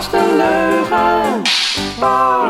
[0.00, 1.42] podcast De Leugen.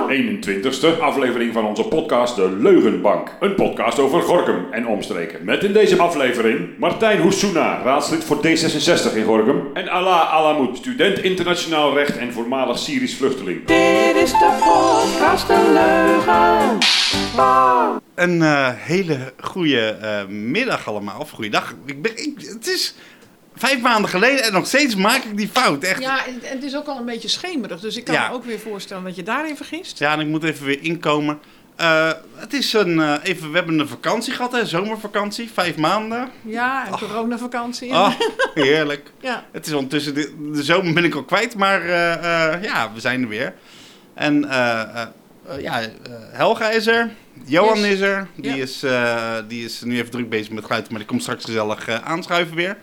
[0.09, 3.37] De 21ste aflevering van onze podcast De Leugenbank.
[3.41, 5.45] Een podcast over Gorkum en omstreken.
[5.45, 9.63] Met in deze aflevering Martijn Hoessoena, raadslid voor D66 in Gorkum.
[9.75, 13.65] En Allah Alamoud, student internationaal recht en voormalig Syrisch vluchteling.
[13.65, 16.79] Dit is de podcast De Leugen.
[18.15, 21.75] Een eh, hele goede eh, middag allemaal, of goede dag.
[21.85, 22.95] Ik ben, ik, het is
[23.61, 25.83] vijf maanden geleden en nog steeds maak ik die fout.
[25.85, 26.01] Echt.
[26.01, 26.17] Ja.
[26.17, 27.81] Ja, en het is ook al een beetje schemerig.
[27.81, 28.29] Dus ik kan Ja.
[28.29, 30.01] me ook weer voorstellen dat je daarin vergist.
[30.01, 31.39] en ik moet even weer inkomen.
[31.77, 36.29] Eh, het is een, eh, even, we hebben een vakantie gehad, hè, zomervakantie, vijf maanden.
[36.43, 37.91] Ja, en coronavakantie.
[37.91, 38.11] Oh,
[38.55, 39.11] heerlijk.
[39.21, 39.45] Ja.
[39.53, 43.23] Het is ondertussen, de, de zomer ben ik al kwijt, maar eh, ja, we zijn
[43.23, 43.55] er weer.
[44.15, 44.41] En
[45.59, 45.81] ja,
[46.33, 47.11] Helga is er,
[47.45, 47.87] Johan Yes.
[47.89, 48.27] is er.
[48.35, 48.63] Die, Ja.
[48.63, 48.85] is,
[49.49, 52.77] die is nu even druk bezig met geluid, maar die komt straks gezellig aanschuiven weer.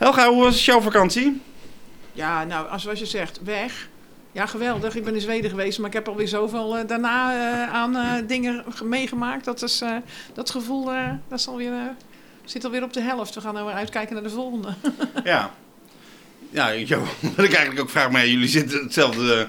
[0.00, 1.40] Helga, hoe was jouw vakantie?
[2.12, 3.88] ja, nou, als, zoals je zegt, weg.
[4.32, 4.96] Ja, geweldig.
[4.96, 8.12] Ik ben in Zweden geweest, maar ik heb alweer zoveel eh, daarna eh, aan eh,
[8.26, 9.44] dingen ge- meegemaakt.
[9.44, 9.96] Dat, is, eh,
[10.34, 11.72] dat gevoel eh, dat is alweer,
[12.44, 13.34] zit alweer op de helft.
[13.34, 14.68] We gaan nou weer uitkijken naar de volgende.
[15.24, 15.50] Ja.
[16.50, 19.48] Ja, Johan, wil ik eigenlijk ook vragen, maar jullie zitten hetzelfde.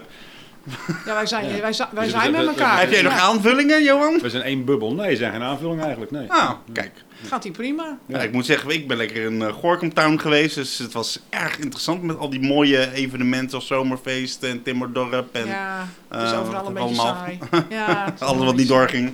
[1.05, 2.79] Ja, wij zijn, wij, zijn- wij Dus zijn met elkaar.
[2.79, 4.19] Heb jij nog aanvullingen, Johan?
[4.21, 4.93] We zijn één bubbel.
[4.93, 6.11] Nee, zijn geen aanvulling eigenlijk.
[6.11, 6.31] Nee.
[6.31, 6.91] Ah, kijk.
[7.27, 7.97] Gaat die prima.
[8.05, 8.19] Ja.
[8.19, 10.55] ik moet zeggen, ik ben lekker in uh, Gorkum Town geweest.
[10.55, 15.35] Dus het was erg interessant met al die mooie evenementen als Zomerfeest en Timmerdorp.
[15.35, 17.39] En Ja, eh, overal een beetje allemaal- saai.
[17.69, 19.13] Ja, alles wat niet doorging.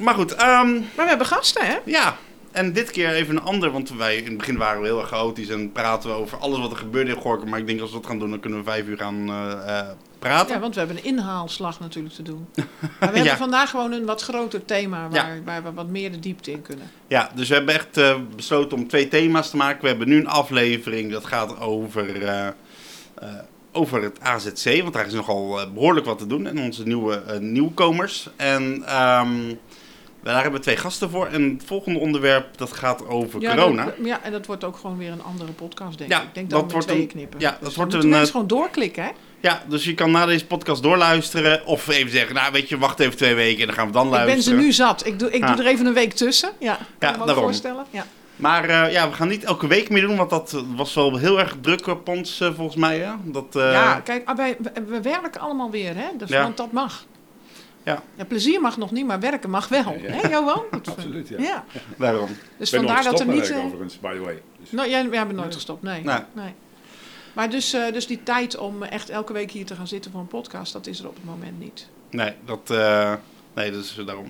[0.00, 1.76] maar goed, ehm, Maar we hebben gasten, hè?
[1.84, 2.16] ja.
[2.52, 5.08] En dit keer even een ander, want wij in het begin waren we heel erg
[5.08, 7.48] chaotisch en praten we over alles wat er gebeurde in Gorkum.
[7.48, 9.78] Maar ik denk als we dat gaan doen, dan kunnen we vijf uur gaan eh,
[9.78, 9.86] eh,
[10.26, 10.54] praten.
[10.54, 12.46] Ja, want we hebben een inhaalslag natuurlijk te doen.
[12.54, 12.68] Maar
[13.00, 13.12] we Ja.
[13.22, 15.42] hebben vandaag gewoon een wat groter thema waar, Ja.
[15.44, 16.90] waar we wat meer de diepte in kunnen.
[17.08, 19.82] Ja, dus we hebben echt eh, besloten om twee thema's te maken.
[19.82, 22.52] We hebben nu een aflevering dat gaat over, eh, eh,
[23.72, 24.80] over het AZC.
[24.82, 26.46] Want daar is nogal eh, behoorlijk wat te doen.
[26.46, 28.28] En onze nieuwe nieuwkomers.
[28.36, 29.54] En ehm,
[30.22, 31.26] daar hebben we twee gasten voor.
[31.26, 33.84] En het volgende onderwerp dat gaat over Ja, corona.
[33.84, 36.26] dat- ja, en dat wordt ook gewoon weer een andere podcast, denk Ja, ik.
[36.28, 37.40] Ik denk dat dat we wordt tweeën een- knippen.
[37.40, 39.10] ja, dat Dus wordt dan een, mensen gewoon doorklikken, hè?
[39.40, 41.66] Ja, dus je kan na deze podcast doorluisteren.
[41.66, 44.04] Of even zeggen, nou weet je, wacht even twee weken en dan gaan we dan
[44.06, 44.58] Ik ben ze luisteren.
[44.58, 45.06] nu zat.
[45.06, 45.54] Ik doe, ik Ja.
[45.54, 46.50] doe er even een week tussen.
[46.58, 47.44] Ja, kan Ja, je me daarom.
[47.44, 47.84] voorstellen?
[47.90, 48.06] Ja.
[48.36, 51.38] Maar eh, ja, we gaan niet elke week meer doen, want dat was wel heel
[51.38, 52.98] erg druk op ons eh, volgens mij.
[52.98, 53.12] Hè?
[53.24, 56.06] Dat, eh, ja, kijk, ah, wij, we, we werken allemaal weer, hè?
[56.18, 56.42] Dus, Ja.
[56.42, 57.04] Want dat mag.
[57.82, 58.02] Ja.
[58.28, 59.96] plezier mag nog niet, maar werken mag wel.
[60.02, 60.10] Ja.
[60.12, 60.62] Hè, Johan?
[60.86, 61.36] Absoluut, ja.
[61.38, 61.64] Ja.
[61.98, 62.28] Daarom.
[62.58, 63.50] Dus Ik ben vandaar nooit dat er niet...
[63.50, 64.42] eh, overigens, by the way.
[64.60, 66.02] Dus, Nou, jij, jij bent nooit gestopt, nee.
[66.04, 66.18] Nee.
[66.32, 66.54] nee.
[67.36, 70.20] Maar dus, eh, dus die tijd om echt elke week hier te gaan zitten voor
[70.20, 71.88] een podcast, dat is er op het moment niet.
[72.10, 73.12] Nee, dat, eh,
[73.54, 74.26] nee, dat is daarom.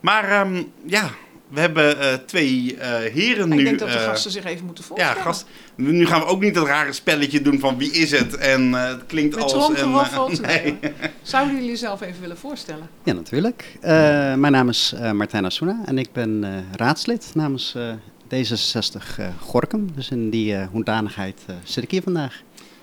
[0.00, 1.10] Maar ehm, ja,
[1.48, 3.64] we hebben eh, twee eh, heren ik nu.
[3.64, 5.22] denk dat de gasten zich even moeten ja, voorstellen.
[5.22, 5.46] gast.
[5.74, 8.88] Nu gaan we ook niet dat rare spelletje doen van wie is het en eh,
[8.88, 9.72] het klinkt Met als...
[9.72, 10.78] eh, Nee.
[10.80, 10.92] nee.
[11.22, 12.88] Zouden jullie jezelf even willen voorstellen?
[13.04, 13.76] Ja, natuurlijk.
[13.80, 13.90] Eh,
[14.34, 17.92] mijn naam is eh Martijn Asuna en ik ben eh, raadslid namens eh,
[18.34, 19.92] D66 eh, Gorkum.
[19.94, 22.42] Dus in die eh hoedanigheid eh, zit ik hier vandaag.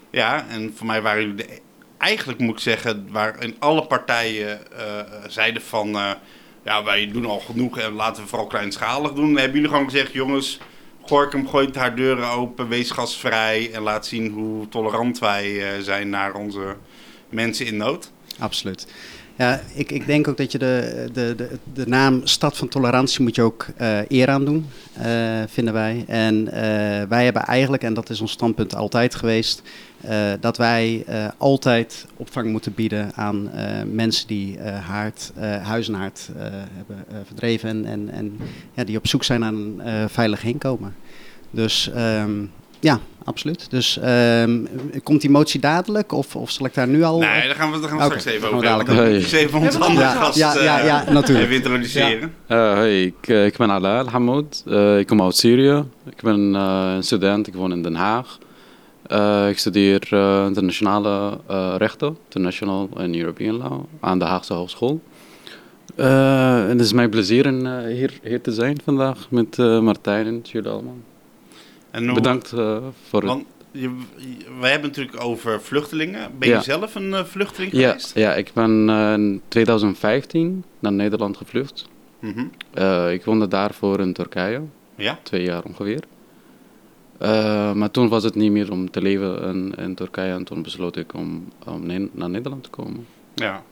[0.09, 1.59] Ja, en voor mij waren jullie de,
[1.97, 4.59] eigenlijk moet ik zeggen, waar in alle partijen
[5.27, 5.87] zeiden van,
[6.63, 9.25] ja, wij doen al genoeg en laten we vooral kleinschalig doen.
[9.25, 10.59] Dan hebben jullie gewoon gezegd, jongens,
[11.01, 16.33] Gorkum gooit haar deuren open, wees gastvrij en laat zien hoe tolerant wij zijn naar
[16.33, 16.75] onze
[17.29, 18.11] mensen in nood.
[18.39, 18.87] Absoluut.
[19.37, 23.21] Ja, ik, ik denk ook dat je de, de, de, de naam Stad van Tolerantie
[23.21, 26.03] moet je ook eh, eer aan doen, eh, vinden wij.
[26.07, 26.61] En eh,
[27.09, 29.61] wij hebben eigenlijk, en dat is ons standpunt altijd geweest,
[30.39, 31.05] dat wij
[31.37, 33.51] altijd opvang moeten bieden aan
[33.91, 35.31] mensen die haard,
[35.61, 36.29] huis en haard
[36.75, 38.37] hebben verdreven en, en, en
[38.73, 40.95] ja, die op zoek zijn naar een veilig heenkomen.
[41.51, 42.45] Dus ehm,
[42.79, 43.69] ja, absoluut.
[43.69, 44.65] Dus ehm,
[45.03, 47.19] komt die motie dadelijk of, of zal ik daar nu al...
[47.19, 49.79] nee, daar gaan we, daar gaan we straks even over dadelijk ik eens even onze
[49.79, 51.45] andere een gast ja, ja, ja, eh, natuurlijk.
[51.45, 52.33] even introduceren.
[52.47, 54.63] Uh, hoi, ik, eh, ik ben Ala El Hamoud.
[54.67, 55.83] Eh, ik kom uit Syrië.
[56.09, 57.47] Ik ben eh, een student.
[57.47, 58.37] Ik woon in Den Haag.
[59.07, 65.01] Eh, ik studeer eh, internationale eh, rechten, international en European law, aan de Haagse Hogeschool.
[65.95, 69.79] Eh, en het is mijn plezier om eh, hier, hier te zijn vandaag met eh,
[69.79, 70.95] Martijn en jullie allemaal.
[71.91, 72.77] En Bedankt eh,
[73.09, 73.29] voor het...
[73.29, 73.89] Want je,
[74.59, 76.31] wij hebben het natuurlijk over vluchtelingen.
[76.39, 76.61] Ben je Ja.
[76.61, 78.15] zelf een eh, vluchteling Ja, geweest?
[78.15, 81.87] ja, ik ben eh, in 2015 naar Nederland gevlucht.
[82.19, 82.45] Mhm.
[83.11, 84.61] Ik woonde daarvoor in Turkije.
[84.95, 85.19] Ja?
[85.23, 86.03] twee jaar ongeveer.
[87.75, 90.95] Maar toen was het niet meer om te leven in, in Turkije en toen besloot
[90.95, 93.05] ik om, om ne- naar Nederland te komen.
[93.35, 93.63] Ja.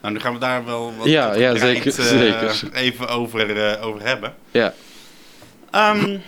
[0.00, 2.68] Nou, nu gaan we daar wel wat Ja, ja, zeker, zeker.
[2.72, 4.34] even over, over hebben.
[4.50, 4.74] Ja,
[5.70, 6.18] Ehm,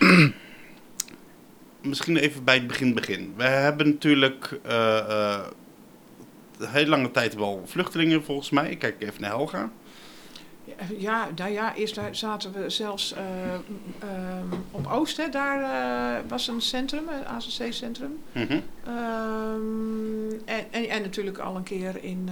[1.81, 3.33] misschien even bij het begin begin.
[3.37, 5.39] We hebben natuurlijk eh,
[6.59, 8.69] een hele lange tijd wel vluchtelingen volgens mij.
[8.69, 9.69] Ik kijk even naar Helga.
[10.97, 13.19] Ja, nou ja, eerst zaten we zelfs eh,
[14.71, 18.19] op Oost, hè, daar was een centrum, een ACC-centrum.
[18.31, 18.59] Mhm.
[18.85, 22.29] Ehm, en, en, en natuurlijk al een keer in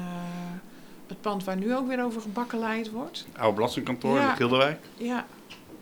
[1.08, 3.26] het pand waar nu ook weer over gebakkeleid wordt.
[3.38, 4.30] Oude belastingkantoor Ja.
[4.30, 4.80] in Gilderwijk.
[4.98, 5.26] Ja,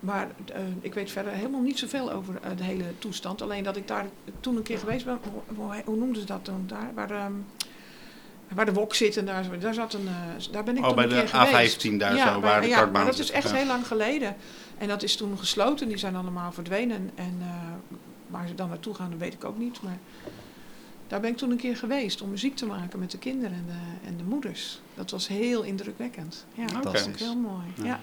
[0.04, 3.42] maar eh, ik weet verder helemaal niet zoveel over eh, de hele toestand.
[3.42, 4.06] Alleen dat ik daar
[4.40, 5.20] toen een keer geweest ben,
[5.86, 6.92] hoe, noemden ze dat toen daar?
[6.94, 7.32] Waar, ehm,
[8.48, 10.96] waar de wok zit en daar, daar, zat een, eh, daar ben ik Oh, toen
[10.96, 11.86] bij een de keer geweest.
[11.88, 13.56] A15 daar ja, zo, bij- waar de ja, maar dat is echt Ja.
[13.56, 14.36] heel lang geleden.
[14.78, 17.10] En dat is toen gesloten, die zijn allemaal verdwenen.
[17.16, 17.38] En
[18.28, 19.82] waar ze dan naartoe gaan, dat weet ik ook niet.
[19.82, 19.98] Maar
[21.08, 23.66] daar ben ik toen een keer geweest om muziek te maken met de kinderen en
[23.68, 24.82] de, en de moeders.
[24.96, 26.46] Dat was heel indrukwekkend.
[26.54, 26.98] Ja, dat Oké.
[27.00, 27.64] vond ik heel mooi.
[27.84, 28.00] Ja.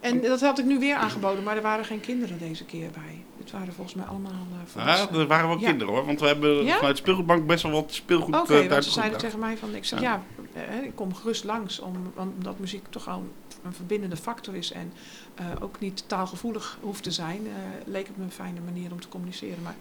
[0.00, 3.24] En dat had ik nu weer aangeboden, maar er waren geen kinderen deze keer bij.
[3.38, 5.20] Het waren volgens mij allemaal uh, Ja, volwassenen.
[5.20, 5.68] er waren wel Ja.
[5.68, 6.76] kinderen hoor, want we hebben Ja?
[6.76, 9.74] vanuit de speelgoedbank best wel wat speelgoed Oké, eh, want ze zeiden tegen mij van,
[9.74, 10.22] ik zeg ja,
[10.52, 13.24] eh, ik kom gerust langs, om, omdat muziek toch al
[13.64, 14.92] een verbindende factor is en
[15.34, 17.52] eh, ook niet taalgevoelig hoeft te zijn, eh,
[17.92, 19.62] leek het me een fijne manier om te communiceren.
[19.62, 19.76] Maar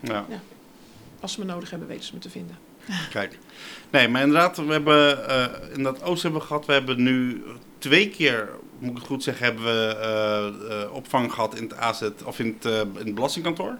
[0.00, 0.26] Ja.
[1.20, 2.58] als ze me nodig hebben, weten ze me te vinden.
[3.10, 3.38] Kijk.
[3.90, 6.66] Nee, maar inderdaad, we hebben eh, in dat Oost hebben gehad.
[6.66, 7.42] We hebben nu
[7.78, 11.76] twee keer, moet ik het goed zeggen, hebben we eh, eh, opvang gehad in het
[11.76, 13.78] AZ of in het, eh, in het belastingkantoor.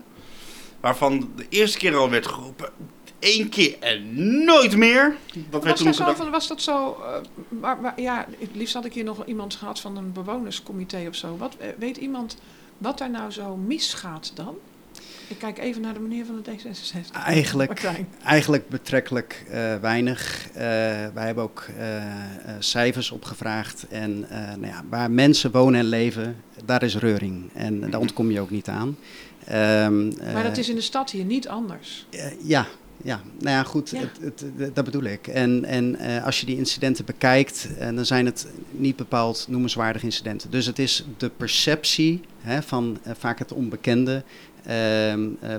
[0.80, 2.70] Waarvan de eerste keer al werd geroepen,
[3.18, 4.14] één keer en
[4.44, 5.16] nooit meer.
[5.32, 7.02] Dat werd Was, toen daar zo van, was dat zo,
[7.48, 11.14] maar, maar, ja, het liefst had ik hier nog iemand gehad van een bewonerscomité of
[11.14, 11.36] zo.
[11.36, 12.36] Wat, weet iemand
[12.78, 14.58] wat daar nou zo misgaat dan?
[15.28, 17.22] Ik kijk even naar de meneer van de D66.
[17.24, 18.08] Eigenlijk, Martijn.
[18.24, 20.46] eigenlijk betrekkelijk eh, weinig.
[20.52, 20.62] Eh,
[21.14, 22.02] wij hebben ook eh,
[22.58, 23.86] cijfers opgevraagd.
[23.88, 27.50] En nou ja, waar mensen wonen en leven, daar is reuring.
[27.54, 28.96] En daar ontkom je ook niet aan.
[29.46, 32.06] Ehm, Maar dat is in de stad hier niet anders.
[32.42, 32.66] ja,
[33.02, 33.98] ja, nou ja, goed, Ja.
[34.00, 35.26] Het, het, het- dat bedoel ik.
[35.26, 40.50] En, en als je die incidenten bekijkt, dan zijn het niet bepaald noemenswaardige incidenten.
[40.50, 44.22] Dus het is de perceptie hè, van vaak het onbekende,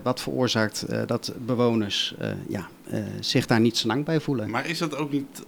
[0.04, 4.50] wat veroorzaakt eh, dat bewoners eh, ja, eh, zich daar niet zo lang bij voelen.
[4.50, 5.46] Maar is dat ook niet...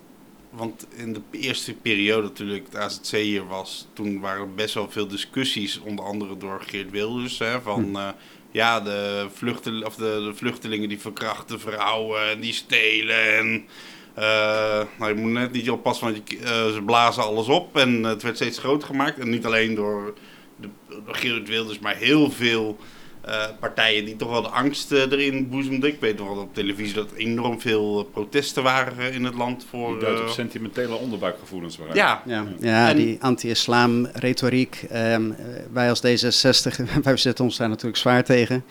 [0.49, 4.89] Want in de eerste periode natuurlijk het AZC hier was, toen waren er best wel
[4.89, 7.95] veel discussies, onder andere door Geert Wilders, hè, van Hm.
[7.95, 8.07] eh,
[8.51, 13.65] ja, de, vluchtel, of de, de vluchtelingen die verkrachten vrouwen en die stelen en
[14.13, 18.03] eh, nou, je moet net niet oppassen, want je, eh, ze blazen alles op en
[18.03, 19.19] het werd steeds groter gemaakt.
[19.19, 20.13] En niet alleen door,
[20.55, 22.77] de, door Geert Wilders, maar heel veel
[23.21, 25.89] eh, partijen die toch wel de angst eh, erin boezemden.
[25.89, 29.33] Ik weet nog wel op televisie dat er enorm veel eh, protesten waren in het
[29.33, 29.89] land voor...
[29.89, 31.77] Die duidt op sentimentele onderbuikgevoelens.
[31.77, 31.97] waaruit.
[31.97, 34.85] ja, Ja, ja En- die anti-islam retoriek.
[34.89, 35.37] ehm, eh,
[35.73, 38.63] wij als D66, wij zetten ons daar natuurlijk zwaar tegen.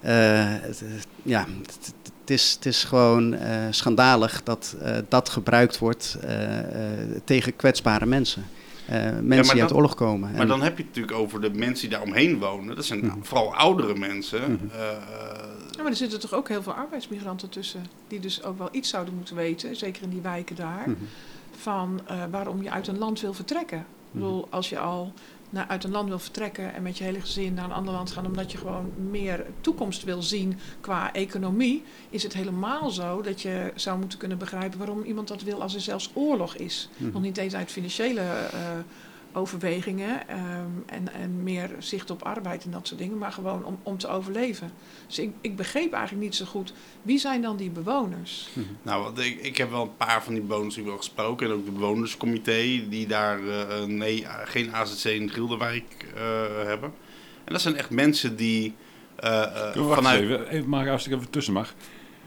[0.00, 0.12] Eh,
[0.44, 0.82] het,
[1.22, 6.16] ja, het, het is, het is gewoon eh, schandalig dat eh, dat gebruikt wordt
[7.24, 8.44] tegen kwetsbare mensen.
[8.86, 10.30] Eh, mensen die uit dan- de oorlog komen.
[10.32, 12.76] Maar En- dan heb je het natuurlijk over de mensen die daar omheen wonen.
[12.76, 14.40] Dat zijn vooral oudere mensen.
[14.52, 14.64] Mhm.
[14.80, 14.80] Eh,
[15.70, 17.86] Ja, maar er zitten toch ook heel veel arbeidsmigranten tussen.
[18.08, 20.82] Die dus ook wel iets zouden moeten weten, zeker in die wijken daar.
[20.88, 20.96] Mhm.
[21.56, 23.78] Van eh, waarom je uit een land wil vertrekken.
[23.78, 24.18] Ik Mhm.
[24.24, 25.12] bedoel, als je al
[25.52, 28.10] naar, uit een land wil vertrekken en met je hele gezin naar een ander land
[28.10, 33.42] gaan, omdat je gewoon meer toekomst wil zien qua economie, is het helemaal zo dat
[33.42, 36.88] je zou moeten kunnen begrijpen waarom iemand dat wil als er zelfs oorlog is.
[36.96, 37.12] Mhm.
[37.12, 38.58] Nog niet eens uit financiële eh,
[39.32, 40.40] overwegingen ehm,
[40.86, 44.08] en, en meer zicht op arbeid en dat soort dingen, maar gewoon om, om te
[44.08, 44.70] overleven.
[45.06, 46.72] Dus ik, ik begreep eigenlijk niet zo goed,
[47.02, 48.48] wie zijn dan die bewoners?
[48.82, 51.46] nou, want ik, ik heb wel een paar van die bewoners wel gesproken.
[51.46, 55.84] En ook de bewonerscomité die daar eh, nee, geen AZC in Gilderwijk
[56.14, 56.20] eh,
[56.66, 56.92] hebben.
[57.44, 58.74] En dat zijn echt mensen die
[59.16, 60.22] eh, eh, eens vanuit...
[60.22, 61.74] even, even, mag, als ik even tussen mag.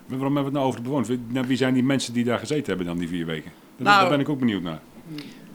[0.05, 1.09] Waarom hebben we het nou over de bewoners?
[1.09, 3.51] Wie- nou, Wie zijn die mensen die daar gezeten hebben dan die vier weken?
[3.77, 4.81] Daar, Nou, daar ben ik ook benieuwd naar.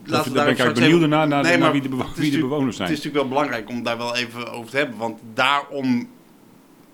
[0.04, 2.02] We daar ben ik eigenlijk benieuwd even- naar, naar, Nee, naar maar wie, de bewo-
[2.02, 2.98] het is wie de natuurlijk- bewoners Het zijn.
[2.98, 4.96] is natuurlijk wel belangrijk om daar wel even over te hebben.
[4.98, 6.08] Want daarom,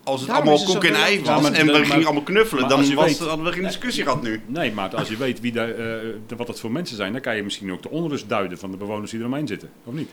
[0.05, 3.07] als het Daarom allemaal koek en ei was en we gingen allemaal knuffelen, dan was,
[3.19, 4.41] weet- hadden we geen discussie gehad nu.
[4.47, 5.77] Nee, maar als je weet wie daar, eh,
[6.27, 8.71] de- wat dat voor mensen zijn, dan kan je misschien ook de onrust duiden van
[8.71, 9.71] de bewoners die er omheen zitten.
[9.85, 10.11] Of niet?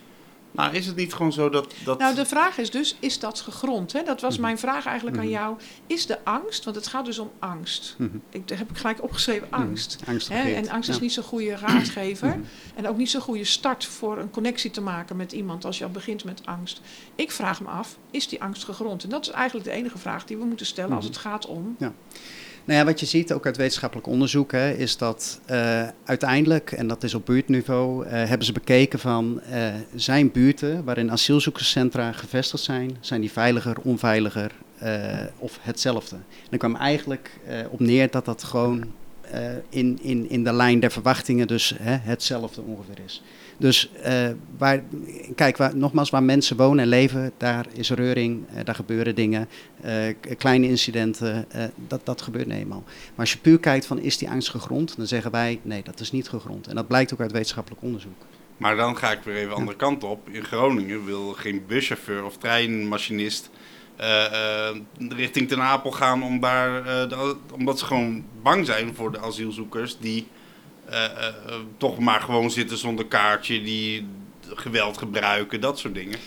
[0.53, 1.73] Nou, is het niet gewoon zo dat...
[1.83, 3.91] dat Nou, de vraag is dus, is dat gegrond?
[3.93, 4.03] Hè?
[4.03, 4.41] Dat was Mhm.
[4.41, 5.33] mijn vraag eigenlijk aan Mhm.
[5.33, 5.55] jou.
[5.87, 7.95] Is de angst, want het gaat dus om angst.
[7.97, 8.09] Mhm.
[8.29, 9.97] Ik, daar heb ik gelijk opgeschreven, angst.
[10.07, 10.41] Angst Hè?
[10.53, 11.01] En angst is Ja.
[11.01, 12.39] niet zo'n goede raadgever.
[12.75, 15.83] En ook niet zo'n goede start voor een connectie te maken met iemand als je
[15.83, 16.81] al begint met angst.
[17.15, 19.03] Ik vraag me af, is die angst gegrond?
[19.03, 21.75] En dat is eigenlijk de enige vraag die we moeten stellen als het gaat om.
[22.65, 26.87] Nou ja, wat je ziet ook uit wetenschappelijk onderzoek hè, is dat eh, uiteindelijk, en
[26.87, 32.63] dat is op buurtniveau, eh, hebben ze bekeken van eh, zijn buurten waarin asielzoekerscentra gevestigd
[32.63, 34.51] zijn, zijn die veiliger, onveiliger
[35.37, 36.15] of hetzelfde.
[36.15, 37.29] En ik kwam eigenlijk
[37.69, 38.83] op neer dat dat gewoon
[39.69, 43.23] in, in, in de lijn der verwachtingen dus hè, hetzelfde ongeveer is.
[43.63, 44.83] Dus eh, waar,
[45.35, 49.49] kijk, waar, nogmaals, waar mensen wonen en leven, daar is reuring, eh, daar gebeuren dingen,
[49.81, 49.93] eh,
[50.37, 51.47] kleine incidenten,
[51.87, 52.83] dat, dat gebeurt eenmaal.
[52.85, 55.99] Maar als je puur kijkt van is die angst gegrond, dan zeggen wij nee, dat
[55.99, 56.67] is niet gegrond.
[56.67, 58.25] En dat blijkt ook uit wetenschappelijk onderzoek.
[58.57, 60.29] Maar dan ga ik weer even de andere kant op.
[60.29, 63.49] In Groningen wil geen buschauffeur of treinmachinist
[64.97, 66.83] richting Ten Apel gaan om daar,
[67.53, 70.27] omdat ze gewoon bang zijn voor de asielzoekers die
[71.77, 74.07] toch maar gewoon zitten zonder kaartje, die
[74.53, 76.17] geweld gebruiken, dat soort dingen.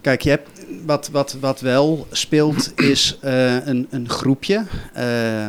[0.00, 4.64] Kijk, je hebt, wat, wat, wat wel speelt is eh, een, een groepje.
[4.92, 5.46] Eh,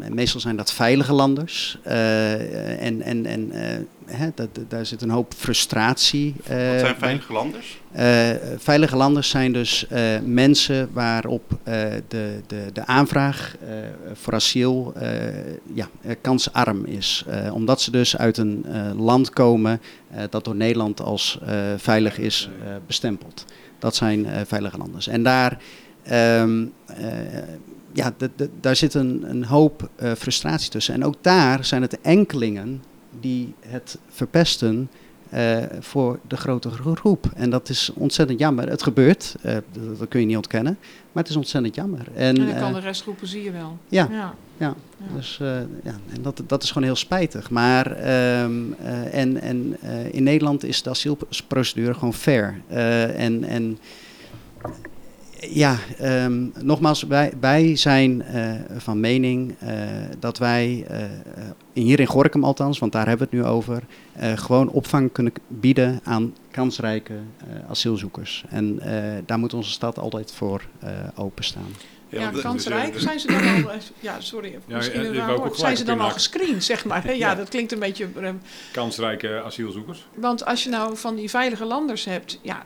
[0.00, 1.78] en meestal zijn dat veilige landers.
[1.82, 3.78] Eh, en en, en eh,
[4.12, 6.34] hè, dat, daar zit een hoop frustratie.
[6.44, 6.94] eh, Wat zijn bij.
[6.98, 7.80] veilige landers?
[7.92, 11.74] Eh, veilige landers zijn dus eh, mensen waarop eh,
[12.08, 13.74] de, de, de aanvraag eh,
[14.12, 15.10] voor asiel eh,
[15.74, 17.24] ja, eh, kansarm is.
[17.28, 21.56] Eh, omdat ze dus uit een eh, land komen eh, dat door Nederland als eh,
[21.76, 23.44] veilig is eh, bestempeld.
[23.78, 25.06] Dat zijn eh, veilige landers.
[25.06, 25.58] En daar,
[26.02, 27.06] ehm, eh,
[27.92, 28.12] ja,
[28.60, 30.94] daar zit een, een hoop eh, frustratie tussen.
[30.94, 32.82] En ook daar zijn het de enkelingen
[33.20, 34.90] die het verpesten
[35.32, 37.26] eh, voor de grotere groep.
[37.34, 38.68] En dat is ontzettend jammer.
[38.68, 40.78] Het gebeurt, eh, dat, dat kun je niet ontkennen,
[41.12, 42.06] maar het is ontzettend jammer.
[42.14, 43.78] En, En dan kan eh, de rest roepen, zie je wel.
[43.88, 44.34] ja, Ja.
[44.56, 44.74] ja.
[44.98, 45.14] Ja.
[45.16, 45.36] Dus,
[45.82, 47.50] ja, en dat, dat is gewoon heel spijtig.
[47.50, 49.76] Maar ehm, eh, en, en,
[50.12, 52.60] in Nederland is de asielprocedure gewoon fair.
[52.68, 53.78] En, en
[55.50, 59.78] ja, ehm, nogmaals, wij, wij zijn eh, van mening eh,
[60.18, 61.10] dat wij, eh, eh,
[61.72, 63.82] hier in Gorkum althans, want daar hebben we het nu over,
[64.12, 68.44] eh, gewoon opvang kunnen bieden aan kansrijke eh, asielzoekers.
[68.48, 71.68] En eh, daar moet onze stad altijd voor eh, openstaan.
[72.08, 73.00] Ja, eh, kansrijk.
[73.00, 73.70] Zijn ze dan al...
[74.00, 74.58] Ja, sorry.
[74.66, 75.56] Ja, misschien ja, woord.
[75.56, 77.04] Zijn ze dan al gescreend, zeg maar?
[77.04, 77.12] hè?
[77.22, 77.34] Ja, Ja.
[77.34, 78.08] dat klinkt een beetje...
[78.72, 80.06] Kansrijke asielzoekers.
[80.14, 82.38] Want als je nou van die veilige landers hebt...
[82.42, 82.62] Ja,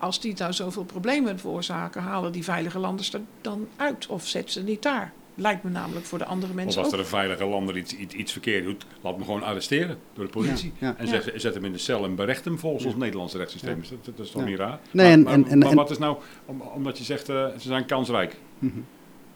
[0.00, 2.02] als die nou zoveel problemen veroorzaken...
[2.02, 4.06] halen die veilige landers er dan uit?
[4.06, 5.12] Of zetten ze niet daar?
[5.34, 6.94] Lijkt me namelijk voor de andere Of mensen als ook.
[6.94, 10.30] er een veilige lander iets, iets, iets verkeerd doet, laat hem gewoon arresteren door de
[10.30, 10.72] politie.
[10.78, 10.94] Ja, ja.
[10.98, 13.78] En zet, zet hem in de cel en berecht hem volgens ons Nederlandse rechtssysteem.
[13.82, 13.88] Ja.
[14.02, 14.48] Dat, dat is toch Ja.
[14.48, 14.78] niet raar?
[14.90, 17.26] Nee, maar, en- maar, en- en- maar en- wat is nou, om, omdat je zegt
[17.26, 18.36] ze zijn kansrijk.
[18.58, 18.78] Mhm.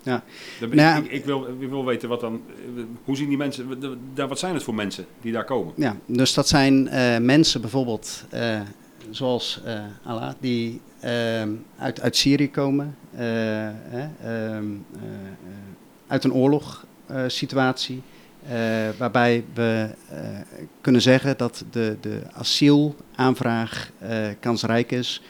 [0.03, 0.23] Ja.
[0.61, 2.43] Dan ben- Nou ik, ik, wil, ik wil weten wat dan,
[2.77, 3.69] eh, hoe zien die mensen,
[4.17, 5.73] wat- zijn het voor mensen die daar komen?
[5.77, 8.61] Ja, dus dat zijn eh, mensen bijvoorbeeld, eh,
[9.11, 15.01] zoals eh Allah, die ehm, uit, uit Syrië komen, eh, ehm, eh,
[16.07, 18.03] uit een oorlogssituatie,
[18.99, 19.89] waarbij we
[20.81, 23.91] kunnen zeggen dat de, de asielaanvraag
[24.41, 25.23] kansrijk is,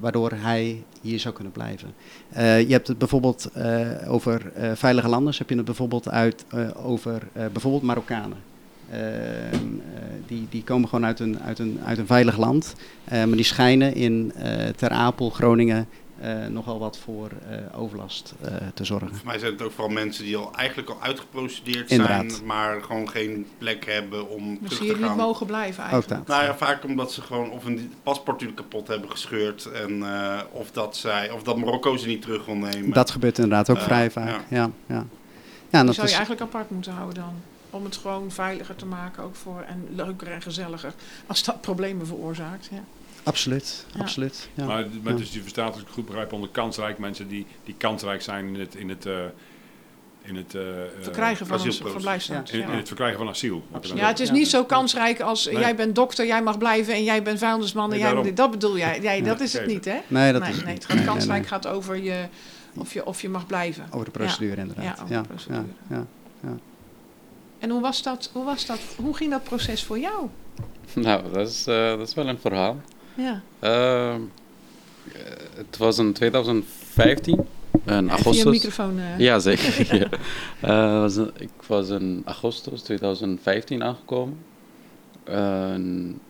[0.00, 1.94] waardoor hij hier zou kunnen blijven.
[2.68, 3.50] Je hebt het bijvoorbeeld
[4.06, 6.44] over veilige landers, heb je het bijvoorbeeld uit,
[6.74, 8.51] over bijvoorbeeld Marokkanen.
[8.92, 12.74] Ehm, eh, die, die komen gewoon uit een, uit een, uit een veilig land.
[13.04, 15.88] Eh, maar die schijnen in eh Ter Apel, Groningen,
[16.20, 19.14] eh, nogal wat voor eh, overlast eh, te zorgen.
[19.16, 22.32] Voor mij zijn het ook vooral mensen die al eigenlijk al uitgeprocedeerd Inderdaad.
[22.32, 25.16] zijn, maar gewoon geen plek hebben om terug Misschien te hier niet gaan.
[25.16, 26.26] mogen blijven Ook eigenlijk.
[26.26, 26.36] dat.
[26.36, 30.38] Nou ja, vaak omdat ze gewoon of een paspoort natuurlijk kapot hebben gescheurd en eh,
[30.52, 32.90] of dat zij of dat Marokko ze niet terug wil nemen.
[32.92, 34.28] Dat gebeurt inderdaad ook vrij vaak.
[34.28, 34.40] ja.
[34.48, 34.56] Ja.
[34.58, 34.98] Ja, ja.
[34.98, 35.06] en
[35.70, 37.34] Die dat zou je is, eigenlijk apart moeten houden dan.
[37.72, 40.92] Om het gewoon veiliger te maken ook voor en leuker en gezelliger.
[41.26, 42.68] Als dat problemen veroorzaakt.
[42.70, 42.82] Ja.
[43.22, 44.00] absoluut, Ja.
[44.00, 44.48] absoluut.
[44.54, 44.64] Ja.
[44.64, 45.18] Maar, maar Ja.
[45.18, 48.60] dus die verstaat, als ik goed begrijp, onder kansrijk mensen die, die kansrijk zijn in
[48.60, 49.14] het, in het, eh,
[50.22, 52.50] in het, eh, eh, Verkrijgen van een verblijfsstatus.
[52.54, 52.66] in, Ja.
[52.70, 53.62] in het verkrijgen van asiel.
[53.94, 55.58] Ja, het is niet zo kansrijk als Nee.
[55.58, 57.88] jij bent dokter, jij mag blijven en jij bent vuilnisman.
[57.88, 58.34] Nee, en jij, daarom.
[58.34, 58.98] dat bedoel jij.
[58.98, 59.98] Nee, dat is het niet, hè?
[60.08, 61.48] nee, dat nee, is nee, het gaat kansrijk nee.
[61.48, 62.26] gaat over je,
[62.76, 63.84] of, je, of je mag blijven.
[63.90, 64.84] Over de procedure inderdaad.
[64.84, 65.64] Ja, over de procedure.
[65.88, 66.06] Ja,
[66.42, 66.56] ja.
[67.62, 68.78] En hoe was, dat, hoe was dat?
[68.96, 70.26] Hoe ging dat proces voor jou?
[70.94, 72.76] Nou, dat is, eh, dat is wel een verhaal.
[73.16, 73.42] Ja.
[73.58, 74.20] Ehm,
[75.12, 75.20] eh,
[75.56, 78.44] het was in 2015, in Even je augustus.
[78.50, 78.98] microfoon.
[78.98, 79.96] eh, Ja, zeker.
[80.00, 80.08] ja.
[80.60, 84.38] Eh, was ik was in augustus 2015 aangekomen.
[85.24, 86.20] En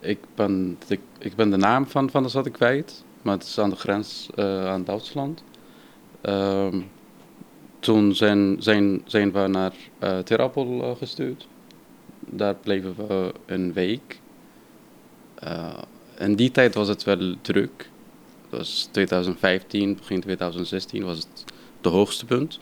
[0.00, 3.58] ik, ben de, ik ben de naam van, van de stad kwijt, maar het is
[3.58, 5.42] aan de grens aan Duitsland.
[6.20, 6.80] Ehm,
[7.78, 11.46] toen zijn, zijn, zijn we naar uh, Terapel eh, gestuurd.
[12.20, 14.20] Daar bleven we een week.
[15.34, 15.78] Eh,
[16.18, 17.90] in die tijd was het wel druk.
[18.50, 21.44] Dat was 2015, begin 2016 was het
[21.80, 22.60] de hoogste punt.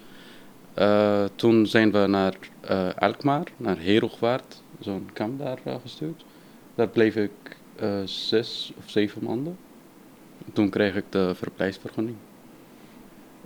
[0.77, 6.25] Eh, toen zijn we naar eh Alkmaar, naar Heerogwaard, zo'n kamp daar eh, gestuurd.
[6.75, 7.31] Daar bleef ik
[7.77, 9.57] eh, zes of zeven maanden.
[10.53, 12.17] toen kreeg ik de verblijfsvergunning.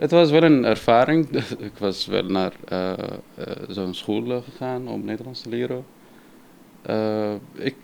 [0.01, 1.29] Het was wel een ervaring.
[1.69, 3.07] ik was wel naar eh, eh,
[3.69, 5.85] zo'n school eh, gegaan om Nederlands te leren.
[7.53, 7.75] Ik,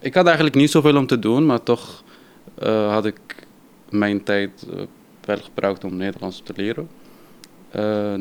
[0.00, 2.04] ik had eigenlijk niet zoveel om te doen, maar toch
[2.88, 3.20] had ik
[3.90, 4.66] mijn tijd
[5.24, 6.88] wel gebruikt om Nederlands te leren.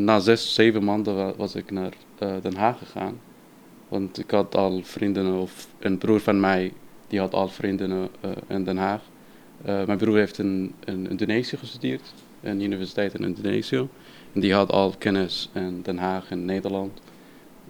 [0.05, 1.93] Na zes, zeven maanden wa- was ik naar
[2.41, 3.19] Den Haag gegaan.
[3.87, 6.73] Want ik had al vrienden, of een broer van mij,
[7.07, 8.09] die had al vrienden
[8.47, 9.01] in Den Haag.
[9.63, 13.87] Mijn broer heeft in, in Indonesië gestudeerd, een universiteit in Indonesië.
[14.33, 16.99] En die had al kennis in Den Haag in Nederland,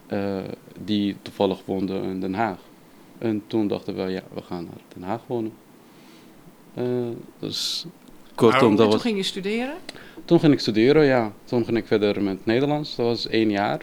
[0.08, 0.38] eh,
[0.84, 2.58] die toevallig woonde in Den Haag.
[3.18, 5.52] En toen dachten we, ja, we gaan naar Den Haag wonen.
[6.74, 6.84] Eh,
[7.40, 7.86] dus
[8.36, 9.02] kortom, dat En toen was...
[9.02, 9.76] ging je studeren.
[10.26, 11.32] Toen ging ik studeren, ja.
[11.44, 12.96] Toen ging ik verder met Nederlands.
[12.96, 13.82] Dat was één jaar.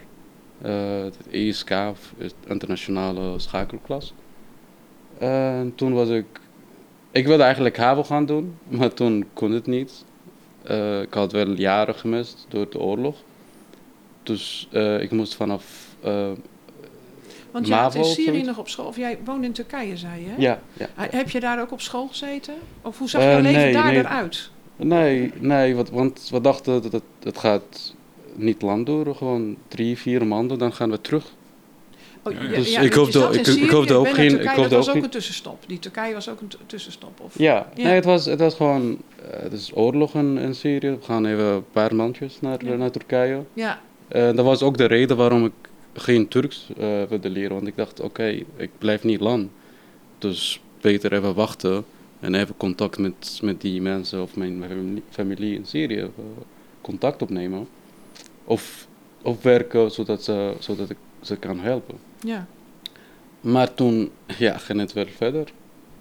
[0.62, 4.14] Het ISK, of het internationale schakelklas.
[5.18, 6.26] En toen was ik...
[7.10, 10.04] Ik wilde eigenlijk HAVO gaan doen, maar toen kon het niet.
[10.66, 13.16] Eh, ik had wel jaren gemist door de oorlog.
[14.22, 15.64] Dus eh, ik moest vanaf...
[16.02, 16.30] eh,
[17.50, 18.86] Want jij had in Syrië nog op school.
[18.86, 20.42] Of jij woonde in Turkije, zei je?
[20.42, 20.86] ja, ja.
[20.94, 22.54] Ha- Heb je daar ook op school gezeten?
[22.82, 23.96] Of hoe zag jouw leven nee, daar nee.
[23.98, 24.50] eruit?
[24.76, 27.94] Nee, nee want, want we dachten dat het, het gaat
[28.34, 29.16] niet lang duren.
[29.16, 31.32] Gewoon drie, vier maanden, dan gaan we terug.
[32.26, 32.56] Oh, Ja, ja.
[32.56, 35.10] Dus ik zat in ik- ik hoopde je ook geen- ik dat was ook een
[35.10, 35.64] tussenstop.
[35.66, 37.20] Die Turkije was ook een tussenstop.
[37.20, 37.38] Of?
[37.38, 37.82] Ja, Ja.
[37.84, 38.98] nee, het was, het was gewoon,
[39.30, 40.90] eh, het is oorlog in, in Syrië.
[40.90, 43.42] We gaan even een paar maandjes naar, naar Turkije.
[43.52, 45.52] Ja, Eh, dat was ook de reden waarom ik
[45.92, 47.54] geen Turks eh, wilde leren.
[47.54, 49.48] Want ik dacht, oké, ik blijf niet lang.
[50.18, 51.84] Dus beter even wachten
[52.20, 56.10] en even contact met, met die mensen of mijn familie, familie in Syrië
[56.80, 57.68] contact opnemen.
[58.44, 58.86] Of,
[59.22, 61.98] of werken zodat, ze, zodat ik ze kan helpen.
[62.20, 62.46] ja.
[63.40, 65.52] Maar toen ja, ging het wel verder.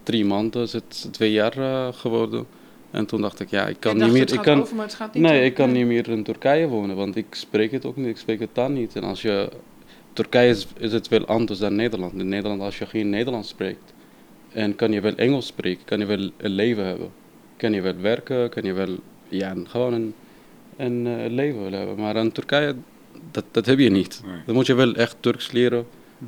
[0.04, 2.46] Drie maanden is het twee jaar eh, geworden.
[2.92, 4.34] En toen dacht ik, ja, ik kan niet meer.
[4.34, 4.76] Ik kan, over,
[5.14, 8.08] niet nee, ik kan niet meer in Turkije wonen, want ik spreek het ook niet.
[8.08, 8.96] Ik spreek het taal niet.
[8.96, 9.50] En als je.
[10.14, 12.14] Turkije is, is het wel anders dan Nederland.
[12.14, 13.94] In Nederland, als je geen Nederlands spreekt.
[14.52, 17.10] en kan je wel Engels spreken, kan je wel een leven hebben.
[17.58, 18.96] Kan je wel werken, kan je wel.
[19.30, 20.14] ja, gewoon een,
[20.78, 21.98] een eh, leven willen hebben.
[21.98, 22.76] Maar in Turkije,
[23.32, 24.22] dat, dat heb je niet.
[24.26, 24.38] Nee.
[24.46, 25.88] Dan moet je wel echt Turks leren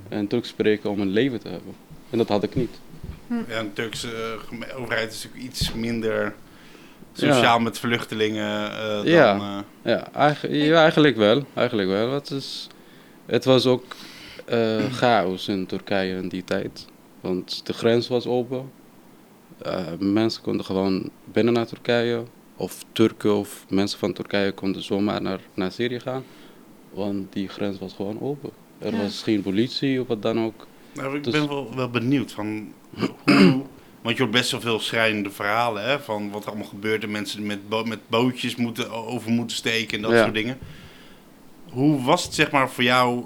[0.09, 1.73] en Turks spreken om een leven te hebben.
[2.09, 2.79] En dat had ik niet.
[3.47, 4.37] Ja, de Turkse
[4.69, 6.35] eh, overheid is natuurlijk iets minder
[7.13, 9.05] sociaal met vluchtelingen eh, dan...
[9.05, 9.35] Ja.
[9.83, 11.43] eh, Ja, eigen- ja, eigenlijk wel.
[11.53, 12.11] Eigenlijk wel.
[12.13, 12.67] Het, is,
[13.25, 13.83] het was ook
[14.45, 16.85] eh, chaos in Turkije in die tijd.
[17.21, 18.71] Want de grens was open.
[19.61, 22.23] Eh, mensen konden gewoon binnen naar Turkije.
[22.55, 26.23] Of Turken of mensen van Turkije konden zomaar naar, naar Syrië gaan.
[26.97, 28.49] Want die grens was gewoon open.
[28.79, 29.01] Er Ja.
[29.01, 30.67] was geen politie of wat dan ook.
[30.93, 32.73] Nou, ik Dus- ben wel, wel benieuwd van
[33.25, 33.61] hoe...
[34.01, 37.11] Want je hoort best wel veel schrijnende verhalen hè, van wat er allemaal gebeurt en
[37.11, 40.21] mensen met, bo- met bootjes moeten, over moeten steken en dat Ja.
[40.21, 40.57] soort dingen.
[41.69, 43.23] Hoe was het zeg maar voor jou,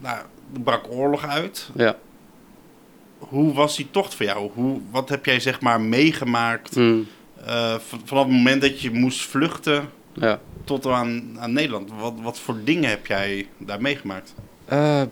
[0.00, 0.18] nou,
[0.54, 1.70] er brak oorlog uit.
[1.74, 1.96] Ja.
[3.18, 4.50] Hoe was die tocht voor jou?
[4.54, 7.06] Hoe, wat heb jij zeg maar meegemaakt Mm,
[7.44, 10.40] eh, vanaf het moment dat je moest vluchten ja.
[10.64, 11.90] Tot aan, aan Nederland?
[12.00, 14.34] Wat, wat voor dingen heb jij daar meegemaakt?
[14.64, 15.02] Eh,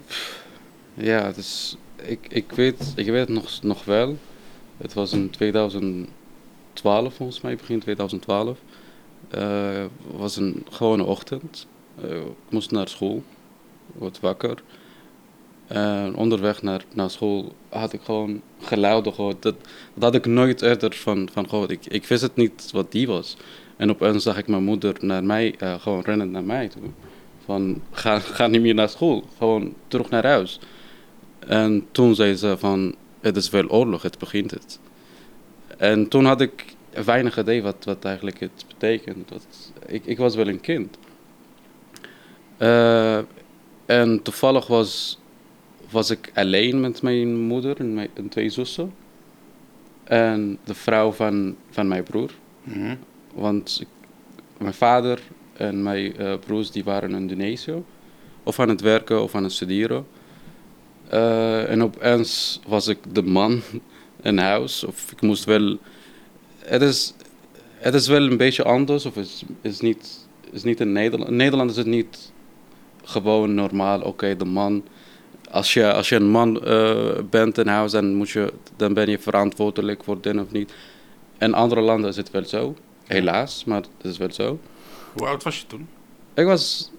[0.94, 4.18] ja, het is, ik, ik, weet, ik weet het nog, nog wel.
[4.76, 8.58] Het was in 2012 volgens mij, begin 2012.
[9.30, 11.66] Eh, Het was een gewone ochtend.
[12.02, 13.22] Eh, ik moest naar school,
[13.94, 14.62] word wakker.
[15.66, 19.42] En onderweg naar, naar school had ik gewoon geluiden gehoord.
[19.42, 19.54] Dat,
[19.94, 21.70] dat had ik nooit eerder van, van gehoord.
[21.70, 23.36] Ik, ik wist het niet wat die was.
[23.82, 26.82] En opeens zag ik mijn moeder naar mij, eh, gewoon rennen naar mij toe.
[27.44, 29.24] Van, ga, ga niet meer naar school.
[29.38, 30.60] Gewoon terug naar huis.
[31.38, 34.80] En toen zei ze van, het is wel oorlog, het begint het.
[35.76, 39.28] En toen had ik weinig idee wat, wat eigenlijk het betekent.
[39.28, 40.98] Dat, ik, ik was wel een kind.
[42.56, 43.18] Eh,
[43.86, 45.18] en toevallig was,
[45.90, 48.94] was ik alleen met mijn moeder en, mijn, twee zussen.
[50.04, 52.30] En de vrouw van, van mijn broer.
[52.64, 52.94] Mhm.
[53.32, 53.84] Want
[54.58, 55.20] mijn vader
[55.52, 57.82] en mijn eh, broers die waren in Indonesië.
[58.42, 60.06] Of aan het werken of aan het studeren.
[61.08, 63.60] Eh, en opeens was ik de man
[64.22, 64.84] in huis.
[64.84, 65.78] Of ik moest wel...
[66.58, 67.14] Het is,
[67.74, 69.06] het is wel een beetje anders.
[69.06, 71.30] Of is, is niet, is niet in Nederland.
[71.30, 72.32] In Nederland is het niet
[73.04, 74.00] gewoon normaal.
[74.00, 74.84] Oké, de man...
[75.50, 79.10] Als je, als je een man eh, bent in huis, dan, moet je, dan ben
[79.10, 80.72] je verantwoordelijk voor dit of niet.
[81.38, 82.74] In andere landen is het wel zo.
[83.12, 84.58] Helaas, maar het is wel zo.
[85.12, 85.88] Hoe oud was je toen?
[86.34, 86.90] Ik was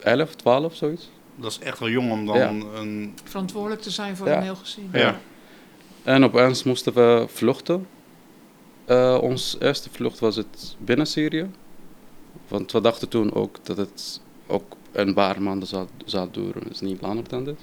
[0.00, 1.10] 11, 12, zoiets.
[1.36, 2.48] Dat is echt wel jong om dan Ja.
[2.80, 3.14] een...
[3.24, 4.36] Verantwoordelijk te zijn voor Ja.
[4.36, 4.88] een heel gezin.
[4.92, 5.20] Ja.
[6.02, 7.86] En opeens moesten we vluchten.
[8.84, 11.50] Eh, ons eerste vlucht was het binnen Syrië.
[12.48, 16.62] Want we dachten toen ook dat het ook een paar maanden zou, zou duren.
[16.68, 17.60] Dus niet langer dan dit.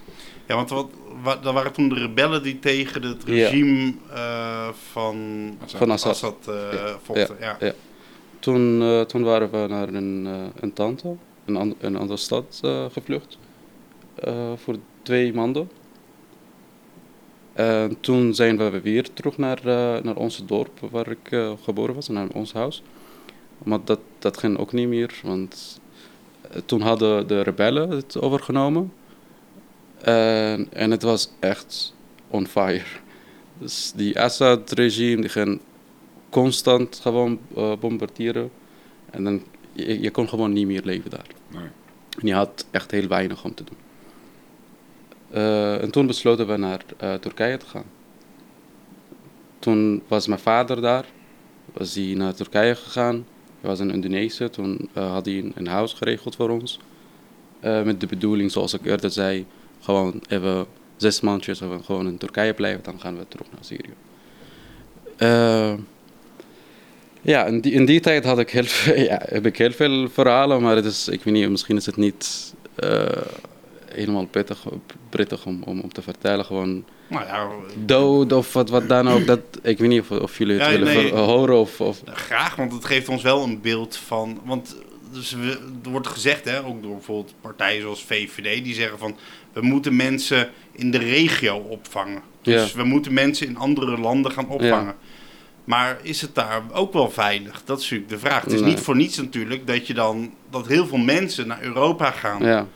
[0.47, 0.88] Ja, want wat,
[1.23, 3.32] wat, dat waren toen de rebellen die tegen het Ja.
[3.34, 5.17] regime eh, van
[5.65, 6.12] Van Assad.
[6.12, 7.36] Assad eh, vochten.
[7.39, 7.58] Ja.
[7.60, 7.73] ja.
[8.39, 10.27] Toen, eh, toen waren we naar een,
[10.60, 13.38] een tante, een, an- een andere stad eh, gevlucht.
[14.15, 15.69] eh, voor twee maanden.
[17.53, 21.95] En toen zijn we weer terug naar, eh, naar ons dorp waar ik eh, geboren
[21.95, 22.84] was, naar ons huis.
[23.63, 25.79] Maar dat, dat ging ook niet meer, want
[26.65, 28.93] toen hadden de rebellen het overgenomen.
[30.03, 31.93] En, en het was echt
[32.27, 32.85] on fire.
[33.57, 35.59] Dus die Assad-regime, die ging
[36.29, 38.51] constant gewoon eh, bombarderen.
[39.11, 41.27] En dan, je, je kon gewoon niet meer leven daar.
[41.47, 41.67] Nee.
[42.19, 43.77] En je had echt heel weinig om te doen.
[45.29, 47.85] Eh, en toen besloten we naar eh, Turkije te gaan.
[49.59, 51.05] Toen was mijn vader daar.
[51.73, 53.25] Was hij naar Turkije gegaan.
[53.59, 54.49] Hij was in Indonesië.
[54.49, 56.79] Toen eh, had hij een, een huis geregeld voor ons.
[57.59, 59.45] Eh, met de bedoeling, zoals ik eerder zei,
[59.84, 60.65] gewoon even
[60.98, 62.84] zes maandjes even gewoon in Turkije blijven.
[62.84, 63.93] Dan gaan we terug naar Syrië.
[65.17, 65.74] Eh,
[67.22, 70.10] ja, in die, in die tijd had ik heel veel, ja, heb ik heel veel
[70.10, 73.06] verhalen, maar het is, ik weet niet, misschien is het niet eh,
[73.86, 74.65] helemaal prettig,
[75.10, 76.46] prettig om, om, om te vertellen.
[76.46, 77.50] Gewoon Nou ja,
[77.86, 79.26] dood of wat, wat dan ook.
[79.26, 81.13] Dat, ik weet niet of, of jullie het Ja, willen nee.
[81.13, 81.82] horen of...
[81.82, 84.41] of graag, want het geeft ons wel een beeld van.
[84.43, 84.76] Want
[85.13, 89.15] dus er wordt gezegd, hè, ook door bijvoorbeeld partijen zoals VVD, die zeggen van
[89.54, 92.21] we moeten mensen in de regio opvangen.
[92.41, 92.78] Dus Ja.
[92.78, 94.95] we moeten mensen in andere landen gaan opvangen.
[95.63, 97.62] Maar is het daar ook wel veilig?
[97.65, 98.43] Dat is natuurlijk de vraag.
[98.43, 98.69] Het is Nee.
[98.69, 102.43] niet voor niets natuurlijk dat je dan dat heel veel mensen naar Europa gaan.
[102.43, 102.67] ja.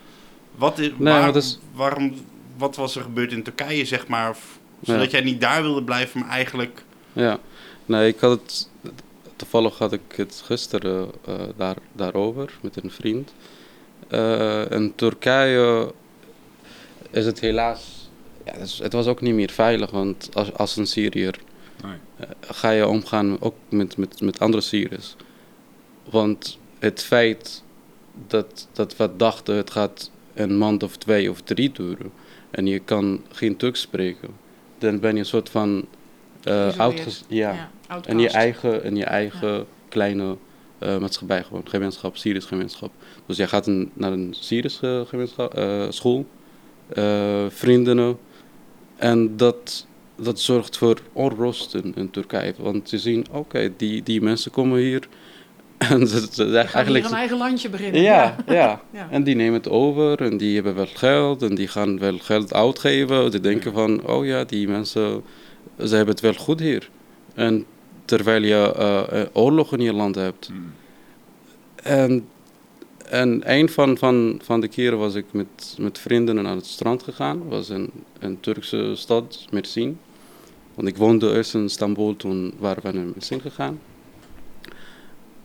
[0.56, 2.13] Wat, is, Nee, waar- maar dat is- waarom,
[2.58, 4.36] wat was er gebeurd in Turkije, zeg maar?
[4.82, 6.84] Zodat jij niet daar wilde blijven, maar eigenlijk.
[7.13, 7.39] Ja,
[7.86, 8.69] nee, ik had het.
[9.38, 13.34] Toevallig had ik het gisteren eh, daar, daarover met een vriend.
[14.08, 15.93] Eh, in Turkije
[17.10, 18.10] is het helaas.
[18.45, 21.39] Ja, het, was ook niet meer veilig, want als, als een Syriër
[21.84, 21.93] Nee.
[22.17, 25.15] eh, ga je omgaan ook met, met, met andere Syriërs.
[26.10, 27.63] Want het feit
[28.28, 32.12] dat, dat we dachten het gaat een maand of twee of drie duren
[32.52, 34.30] en je kan geen Turks spreken,
[34.78, 35.86] dan ben je een soort van
[36.43, 36.80] eh Geïsoleerd.
[36.80, 38.10] outges- ja, outcast.
[38.10, 40.38] in je eigen, in je eigen kleine
[40.80, 42.91] eh, maatschappij gewoon, gemeenschap, Syrisch gemeenschap.
[43.26, 46.26] Dus jij gaat een, naar een Syrische gemeenschap, eh, school,
[46.88, 48.17] eh, vrienden
[48.95, 52.54] en dat, dat zorgt voor onrust in, in Turkije.
[52.58, 55.08] Want ze zien, oké, die, die mensen komen hier
[55.78, 57.04] en ze, ze eigenlijk...
[57.04, 58.02] hier een eigen landje beginnen.
[58.02, 58.82] Ja, ja.
[58.91, 59.08] Ja.
[59.12, 62.54] En die nemen het over en die hebben wel geld en die gaan wel geld
[62.54, 63.32] uitgeven.
[63.32, 65.23] Die denken van, oh ja, die mensen,
[65.78, 66.89] ze hebben het wel goed hier.
[67.34, 67.65] En
[68.08, 70.50] terwijl je eh, oorlog in je land hebt.
[70.50, 70.74] Mm.
[71.76, 72.28] En,
[73.06, 77.04] en een van, van, van de keren was ik met, met vrienden naar het strand
[77.04, 77.48] gegaan.
[77.48, 77.89] was in
[78.20, 80.00] een Turkse stad, Mersin.
[80.74, 83.80] Want ik woonde eerst in Istanbul, toen waren we naar Mersin gegaan.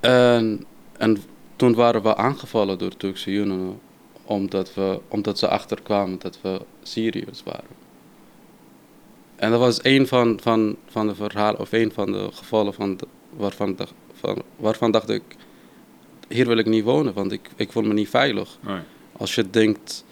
[0.01, 0.64] En,
[0.98, 1.22] en
[1.57, 3.81] toen waren we aangevallen door Turkse jongeren.
[4.25, 7.81] Omdat, we, omdat ze achterkwamen dat we Syriërs waren.
[9.42, 12.96] En dat was een van, van, van de verhalen, of een van de gevallen van
[12.96, 15.22] de- waarvan, dacht- van, waarvan dacht ik,
[16.28, 18.59] hier wil ik niet wonen, want ik, ik voel me niet veilig.
[18.61, 18.78] Nee.
[19.16, 20.05] Als je denkt,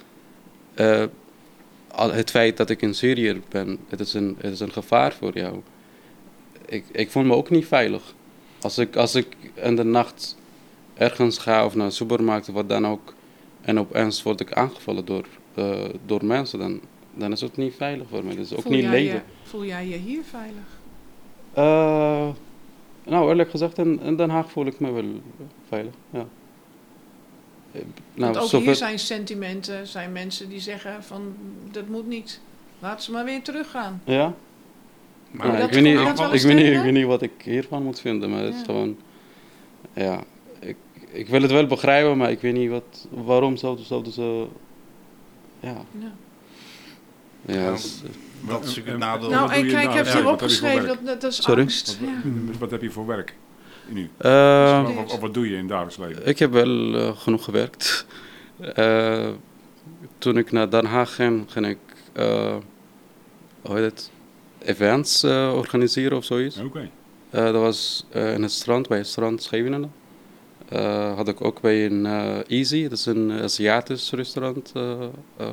[0.75, 1.05] eh,
[1.95, 5.33] het feit dat ik in Syrië ben, het is een, het is een gevaar voor
[5.39, 5.61] jou.
[6.67, 8.15] Ik, ik voel me ook niet veilig.
[8.61, 10.37] Als ik, als ik in de nacht
[10.95, 13.15] ergens ga of naar een supermarkt of wat dan ook,
[13.61, 16.81] en opeens word ik aangevallen door, eh, door mensen, dan,
[17.21, 18.23] dan is het niet veilig voor.
[18.25, 19.15] Dat is ook voel niet jij leven.
[19.15, 20.79] Je, voel jij je hier veilig?
[21.53, 22.29] Eh,
[23.05, 25.05] nou, eerlijk gezegd, in, in Den Haag voel ik me wel
[25.69, 25.93] veilig.
[26.11, 26.27] Ja.
[27.73, 27.81] Eh,
[28.15, 31.35] Want ook zover- hier zijn sentimenten, zijn mensen die zeggen van
[31.71, 32.41] dat moet niet.
[32.79, 34.03] Laat ze maar weer teruggaan.
[34.05, 34.35] Ja?
[35.31, 37.83] Maar Ja, ik, weet niet, ik, ik, weet niet, ik weet niet wat ik hiervan
[37.83, 38.97] moet vinden, maar het is gewoon...
[39.93, 40.21] Ja,
[40.61, 40.77] ik,
[41.11, 44.47] ik wil het wel begrijpen, maar ik weet niet wat, waarom zouden, zouden ze...
[45.61, 46.13] Ja, Ja.
[47.53, 48.01] Ja, Ja, het is-
[48.41, 49.25] dat is natuurlijk het En- nadeel.
[49.25, 51.61] en- Nou, wat doe ik, heb hier opgeschreven, dat, dat, dat is Sorry?
[51.61, 51.99] angst.
[52.01, 52.09] Ja.
[52.59, 53.35] Wat, heb je voor werk
[53.89, 54.11] nu?
[54.19, 56.27] Eh, of, of wat doe je in het dagelijks leven?
[56.27, 58.07] ik heb wel eh, genoeg gewerkt.
[58.75, 59.29] Eh,
[60.19, 61.79] toen ik naar Den Haag ging, ging ik...
[62.13, 62.57] eh,
[63.63, 64.11] hoe heet het?
[64.59, 66.59] Events eh, organiseren of zoiets.
[66.59, 66.91] Oké.
[67.31, 69.93] Eh, dat was eh, in het strand, bij het strand Scheveningen.
[70.71, 74.99] Eh, had ik ook bij een eh, Easy, dat is een Aziatisch restaurant, eh,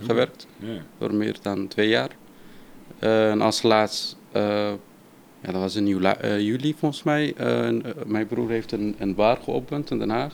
[0.06, 0.48] gewerkt.
[0.60, 0.82] Ja.
[0.98, 2.10] Voor meer dan twee jaar.
[3.00, 4.42] Eh, en als laatst, eh,
[5.42, 7.34] ja, dat was in juli, juli volgens mij.
[7.36, 10.34] En, mijn broer heeft een, een bar geopend in Den Haag.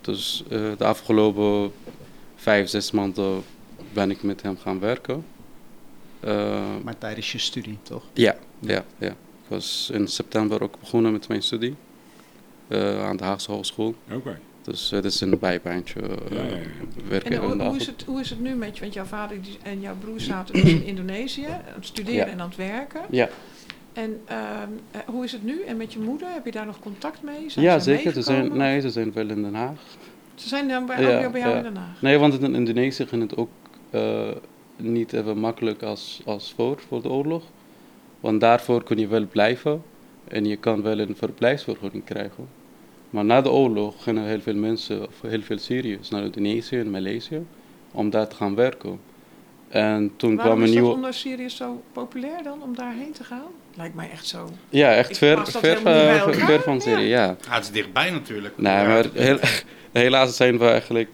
[0.00, 1.72] Dus eh, de afgelopen
[2.36, 3.42] vijf, zes maanden
[3.92, 5.24] ben ik met hem gaan werken.
[6.20, 8.02] Eh, Maar tijdens je studie, toch?
[8.12, 9.10] ja, ja, ja.
[9.10, 11.74] Ik was in september ook begonnen met mijn studie
[13.06, 13.94] aan de Haagse Hogeschool.
[14.12, 14.38] Oké.
[14.62, 16.62] Dus het is een bijbaantje eh, Ja, ja, ja.
[17.08, 18.80] werken En in hoe, is het, hoe is het nu met je?
[18.80, 22.26] Want jouw vader die- en jouw broer zaten dus in Indonesië aan het studeren Ja.
[22.26, 23.00] en aan het werken.
[23.10, 23.28] Ja,
[23.92, 24.38] En ehm,
[24.90, 25.62] eh, hoe is het nu?
[25.62, 27.50] En met je moeder, heb je daar nog contact mee?
[27.50, 28.12] Zijn ja ze zeker.
[28.12, 29.78] Ze zijn, nee, ze zijn wel in Den Haag.
[30.34, 31.56] Ze zijn dan bij, Ja, ook bij jou ja.
[31.58, 32.02] in Den Haag?
[32.02, 33.48] Nee, want in Indonesië ging het ook
[33.90, 34.28] eh,
[34.76, 37.42] niet even makkelijk als, als voor, voor de oorlog.
[38.20, 39.82] Want daarvoor kun je wel blijven
[40.28, 42.48] en je kan wel een verblijfsvergunning krijgen.
[43.10, 46.90] Maar na de oorlog gingen heel veel mensen, of heel veel Syriërs, naar Indonesië en
[46.90, 47.42] Maleisië
[47.92, 49.00] om daar te gaan werken.
[49.68, 50.94] En toen Waarom kwam een nieuwe.
[50.94, 53.42] onder Syrië zo populair dan, om daarheen te gaan?
[53.76, 54.48] Lijkt mij echt zo.
[54.68, 56.80] Ja, echt ver, ver, van.
[56.80, 57.24] Syrië, ja.
[57.24, 58.54] Ja, het is dichtbij natuurlijk.
[58.58, 59.38] Nee, maar heel,
[59.92, 61.08] helaas zijn we eigenlijk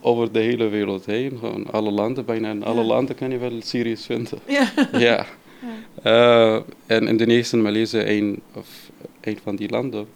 [0.00, 1.38] over de hele wereld heen.
[1.38, 2.86] Gewoon alle landen, bijna in alle Ja.
[2.86, 4.38] landen kan je wel Syriërs vinden.
[4.48, 4.68] Ja.
[4.92, 5.26] ja.
[6.02, 10.06] Eh, en Indonesië en Maleisië een, of een van die landen.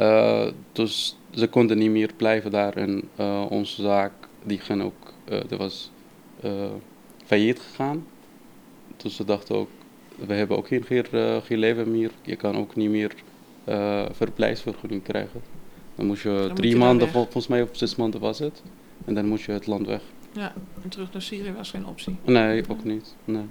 [0.00, 4.12] Eh, dus ze konden niet meer blijven daar en eh, onze zaak
[4.44, 5.90] die ging ook, eh dat was
[6.40, 6.70] eh,
[7.24, 8.06] failliet gegaan.
[8.96, 9.68] Dus ze dachten ook,
[10.16, 13.14] we hebben ook geen, geen, eh, geen leven meer, je kan ook niet meer
[13.64, 15.40] eh verblijfsvergunning krijgen.
[15.94, 18.62] Dan moest je moet drie je maanden, volgens mij of zes maanden was het.
[19.04, 20.02] En dan moest je het land weg.
[20.32, 22.16] ja, en terug naar Syrië was geen optie.
[22.24, 23.16] Nee, ook niet.
[23.24, 23.44] Nee.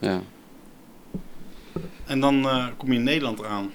[0.00, 0.20] Ja.
[2.06, 3.70] En dan eh, kom je in Nederland aan.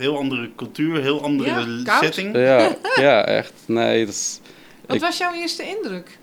[0.00, 2.36] Heel andere cultuur, heel andere Ja, setting.
[2.36, 3.52] Ja, ja, echt.
[3.66, 4.40] Nee, dat is...
[4.86, 6.18] Wat Ik- was jouw eerste indruk?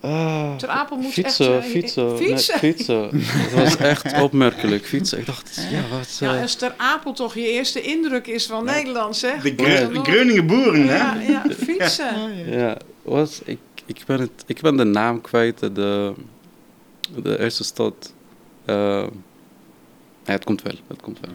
[0.00, 1.64] Ah, Ter Apel moet fietsen, echt...
[1.64, 2.58] eh, fietsen, nee, Fietsen?
[2.58, 3.08] fietsen.
[3.42, 5.18] Het was echt opmerkelijk, fietsen.
[5.18, 6.16] Ik dacht, ja, wat...
[6.20, 9.42] Ja, eh, als Ter Apel toch je eerste indruk is van Nederland, zeg.
[9.42, 10.96] De, Gre- de Groningen boeren, hè?
[10.96, 12.36] Ja, ja, fietsen.
[12.50, 16.12] ja, was, ik, ik, ben het, ik ben de naam kwijt, de,
[17.22, 18.12] de eerste stad.
[18.64, 18.74] Eh,
[20.24, 21.30] ja, het komt wel, het komt wel.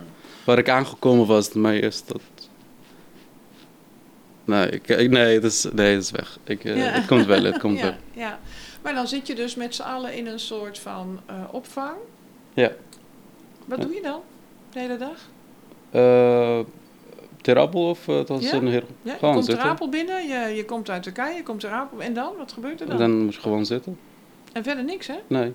[0.47, 2.21] Waar ik aangekomen was, mijn eerste stad.
[4.45, 6.37] Nee, ik, nee, het is, nee, het is weg.
[6.43, 6.83] Ik, eh, Ja.
[6.83, 7.93] Het komt wel, het komt ja, wel.
[8.13, 8.39] ja.
[8.83, 11.95] Maar dan zit je dus met z'n allen in een soort van eh, opvang.
[12.53, 12.71] Ja.
[13.65, 13.83] Wat Ja.
[13.85, 14.21] doe je dan
[14.71, 15.29] de hele dag?
[17.57, 18.53] Apel of het was Ja?
[18.53, 18.67] een?
[18.67, 19.69] Ja, je Gewoon komt Ter zitten.
[19.69, 22.01] Apel binnen, je, je komt uit Turkije, je komt Ter Apel.
[22.01, 22.33] En dan?
[22.37, 22.97] Wat gebeurt er dan?
[22.97, 23.97] Dan moest je gewoon zitten.
[24.53, 25.15] En verder niks, hè?
[25.27, 25.53] Nee.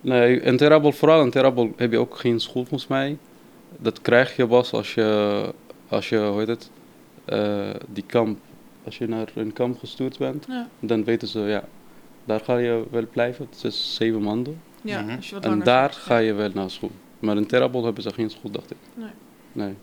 [0.00, 3.16] Nee, in Ter Apel, vooral in Ter Apel heb je ook geen school volgens mij.
[3.78, 5.52] Dat krijg je pas als je,
[5.88, 6.70] als je hoe heet het,
[7.24, 8.38] eh, die kamp,
[8.84, 10.44] als je naar een kamp gestuurd bent.
[10.48, 10.68] Ja.
[10.80, 11.64] Dan weten ze, ja,
[12.24, 13.46] daar ga je wel blijven.
[13.50, 14.60] Het is zeven maanden.
[14.82, 15.16] Ja, Mhm.
[15.16, 16.90] als je wat En daar ga je wel naar school.
[17.18, 18.76] Maar in Ter Apel hebben ze geen school, dacht ik.
[18.94, 19.08] Nee.
[19.52, 19.74] Nee.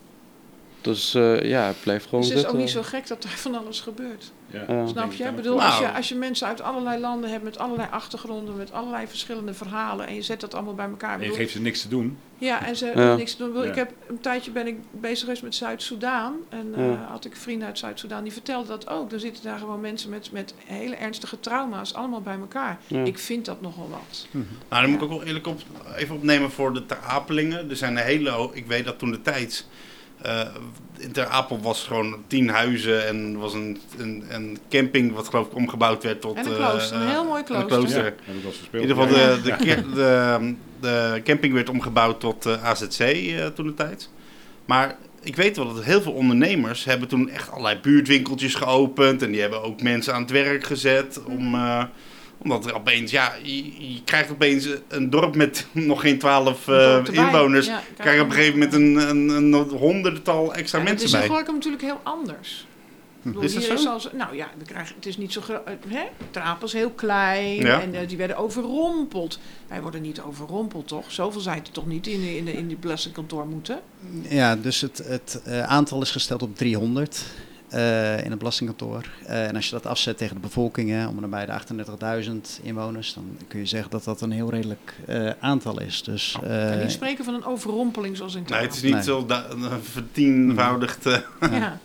[0.82, 2.50] Dus eh, ja, blijf gewoon Dus het is zitten.
[2.60, 4.32] ook niet zo gek dat er van alles gebeurt.
[4.48, 4.88] Ja.
[4.88, 5.24] Snap je?
[5.24, 5.70] Ik bedoel, Nou.
[5.70, 9.54] als je, als je mensen uit allerlei landen hebt met allerlei achtergronden, met allerlei verschillende
[9.54, 11.20] verhalen en je zet dat allemaal bij elkaar.
[11.20, 12.18] En je geeft ze niks te doen.
[12.38, 12.92] Ja, en ze Ja.
[12.94, 13.64] hebben niks te doen.
[13.64, 16.34] Ik, heb een tijdje ben ik bezig geweest met Zuid-Soedan.
[16.50, 17.08] En eh, Ja.
[17.10, 19.12] had ik vrienden uit Zuid-Soedan die vertelden dat ook.
[19.12, 22.78] Er zitten daar gewoon mensen met, met hele ernstige trauma's allemaal bij elkaar.
[22.88, 23.04] Ja.
[23.04, 24.28] Ik vind dat nogal wat.
[24.32, 25.62] Nou, dan moet ik ook wel eerlijk op,
[25.96, 27.70] even opnemen voor de Ter Apelingen.
[27.70, 29.66] Er zijn een hele, ik weet dat toen de tijd,
[30.24, 30.48] eh,
[30.98, 35.48] in Ter Apel was gewoon tien huizen en was een, een, een camping wat geloof
[35.48, 36.36] ik omgebouwd werd tot...
[36.36, 38.04] En een eh, klooster, een eh, heel mooi een klooster.
[38.06, 38.12] Ja,
[38.72, 43.66] In ieder geval, de, de, de, de camping werd omgebouwd tot eh, AZC eh, toen
[43.66, 44.10] de tijd.
[44.66, 49.22] Maar ik weet wel dat heel veel ondernemers hebben toen echt allerlei buurtwinkeltjes geopend.
[49.22, 51.24] En die hebben ook mensen aan het werk gezet.
[51.24, 51.84] Om, eh,
[52.44, 56.74] omdat er opeens, ja, je, je krijgt opeens een dorp met nog geen twaalf Een
[56.74, 57.14] eh, erbij.
[57.26, 57.66] inwoners.
[57.66, 61.24] Ja, krijg je op een gegeven moment een, een, een honderdtal extra Ja, mensen Het
[61.24, 61.44] is bij.
[61.54, 62.66] natuurlijk heel anders.
[63.24, 63.90] Bedoel, Is dat hier zo?
[63.90, 65.62] als, nou ja, we krijgen, het is niet zo groot.
[65.88, 66.04] Hè?
[66.32, 67.82] Trapel is heel klein Ja.
[67.82, 69.40] en eh, die werden overrompeld.
[69.68, 71.12] Wij worden niet overrompeld, toch?
[71.12, 73.80] Zoveel zijn er toch niet in, de- in, de, in die belastingkantoor moeten?
[74.30, 77.26] Ja, dus het, het eh, aantal is gesteld op 300
[77.72, 79.10] eh, in het belastingkantoor.
[79.26, 82.60] Eh, en als je dat afzet tegen de bevolking, hè, om en nabij de 38.000
[82.64, 86.04] inwoners, dan kun je zeggen dat dat een heel redelijk eh, aantal is.
[86.04, 88.94] Dus, Ik kan eh, niet spreken van een overrompeling zoals in Nee, het is niet
[88.94, 89.04] Nee.
[89.04, 91.06] zo da- eh, vertienvoudigd.
[91.06, 91.18] eh.
[91.52, 91.80] Ja.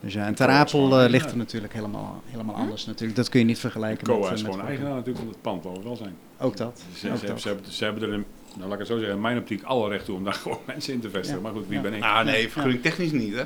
[0.00, 1.30] dus ja, en Ter Coa Apel ligt ja.
[1.30, 2.60] er natuurlijk helemaal, helemaal Hm?
[2.60, 2.86] anders.
[2.86, 3.16] Natuurlijk.
[3.16, 5.42] Dat kun je niet vergelijken Coa met, eh, is met gewoon eigenaar natuurlijk van het
[5.42, 6.14] pand waar we wel zijn.
[6.38, 6.82] Ook dat.
[6.96, 7.40] Ze, ook ze, dat.
[7.40, 8.24] ze hebben, ze hebben er, een,
[8.56, 10.58] nou laat ik het zo zeggen, in mijn optiek alle recht toe om daar gewoon
[10.66, 11.36] mensen in te vestigen.
[11.36, 11.42] Ja.
[11.42, 11.82] Maar goed, wie Ja.
[11.82, 12.00] ben ik?
[12.00, 13.44] Nou nee, vergunning technisch niet hè.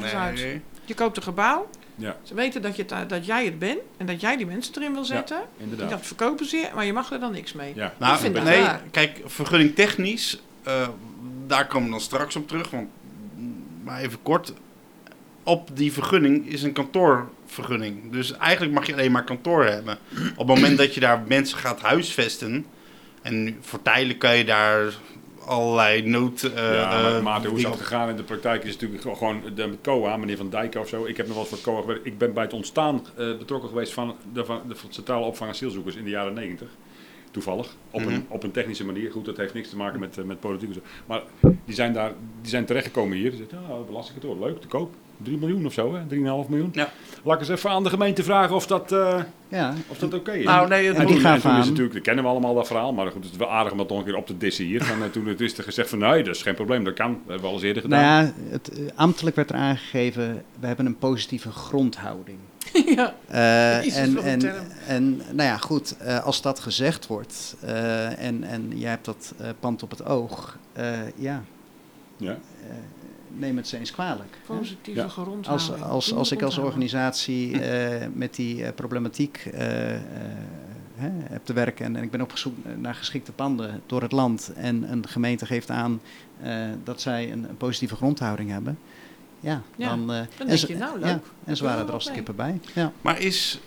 [0.00, 0.50] Leg eens Nee.
[0.52, 0.60] uit.
[0.84, 3.78] Je koopt een gebouw Ja, Ze weten dat, je het, daar- dat jij het bent
[3.96, 5.40] en dat jij die mensen erin wil zetten.
[5.56, 5.90] inderdaad.
[5.90, 7.72] Dat verkopen ze je, maar je mag er dan niks mee.
[7.74, 7.92] Ja.
[7.98, 8.82] Nou, Ik vind dat nee, raar.
[8.90, 10.88] kijk, vergunning technisch, eh,
[11.46, 12.70] daar komen we dan straks op terug.
[12.70, 12.88] Want,
[13.84, 14.52] maar even kort,
[15.42, 18.12] op die vergunning is een kantoorvergunning.
[18.12, 19.98] Dus eigenlijk mag je alleen maar kantoor hebben.
[20.36, 22.66] Op het moment dat je daar mensen gaat huisvesten,
[23.22, 24.92] en nu, voor tijdelijk kan je daar
[25.46, 26.42] allerlei nood...
[26.42, 29.16] eh, ja, maar eh, Maarten, hoe is dat gegaan in de praktijk is natuurlijk gewoon-
[29.16, 31.04] gewoon de COA, meneer Van Dijk of zo.
[31.04, 32.06] Ik heb nog wel eens voor COA gewerkt.
[32.06, 35.96] Ik ben bij het ontstaan eh, betrokken geweest van de, van de centrale opvang asielzoekers
[35.96, 36.68] in de jaren 90.
[37.30, 37.68] Toevallig.
[37.90, 38.12] Op, Mhm.
[38.12, 39.10] een, op een technische manier.
[39.10, 40.70] Goed, dat heeft niks te maken met, eh, met politiek.
[41.06, 41.22] Maar
[41.64, 43.30] die zijn, daar, die zijn terechtgekomen hier.
[43.30, 44.94] Die zeggen, ja, belastingkantoor, leuk, te koop.
[45.22, 46.00] 3 miljoen of zo, hè?
[46.44, 46.70] 3,5 miljoen.
[46.72, 46.88] Ja.
[47.22, 50.32] Laat ik eens even aan de gemeente vragen of dat, eh, Ja, of dat oké
[50.32, 50.44] is.
[50.44, 52.66] Nou, nee, het En En die en toen is natuurlijk, dat kennen we allemaal dat
[52.66, 54.64] verhaal, maar goed, het is wel aardig om dat nog een keer op te dissen
[54.64, 54.80] hier.
[54.80, 57.10] Eh, toen het is er gezegd van nee, dat is geen probleem, dat kan.
[57.12, 58.02] Dat hebben we al eens eerder gedaan.
[58.02, 62.38] nou ja, het, eh, ambtelijk werd er aangegeven, we hebben een positieve grondhouding.
[62.96, 63.14] ja.
[63.28, 64.54] Eh, Jezus, en, en,
[64.86, 69.34] en nou ja, goed, eh, als dat gezegd wordt eh, en, en jij hebt dat
[69.38, 70.84] eh, pand op het oog, eh,
[71.16, 71.42] ja,
[72.16, 72.38] Ja.
[73.38, 74.36] Neem het ze eens kwalijk.
[74.46, 75.08] Positieve Ja.
[75.08, 75.46] grondhouding.
[75.72, 79.60] Als, als, als ik als organisatie eh, met die eh, problematiek eh,
[80.94, 84.12] hè, heb te werken en, en ik ben op zoek naar geschikte panden door het
[84.12, 86.00] land en een gemeente geeft aan
[86.42, 88.78] eh, dat zij een, een positieve grondhouding hebben,
[89.40, 91.08] ja, Ja, dan, eh, Dan en denk ze- je, nou leuk.
[91.08, 92.60] ja, en ze waren er als de kippen bij.
[92.74, 92.92] Ja.
[93.00, 93.60] Maar is,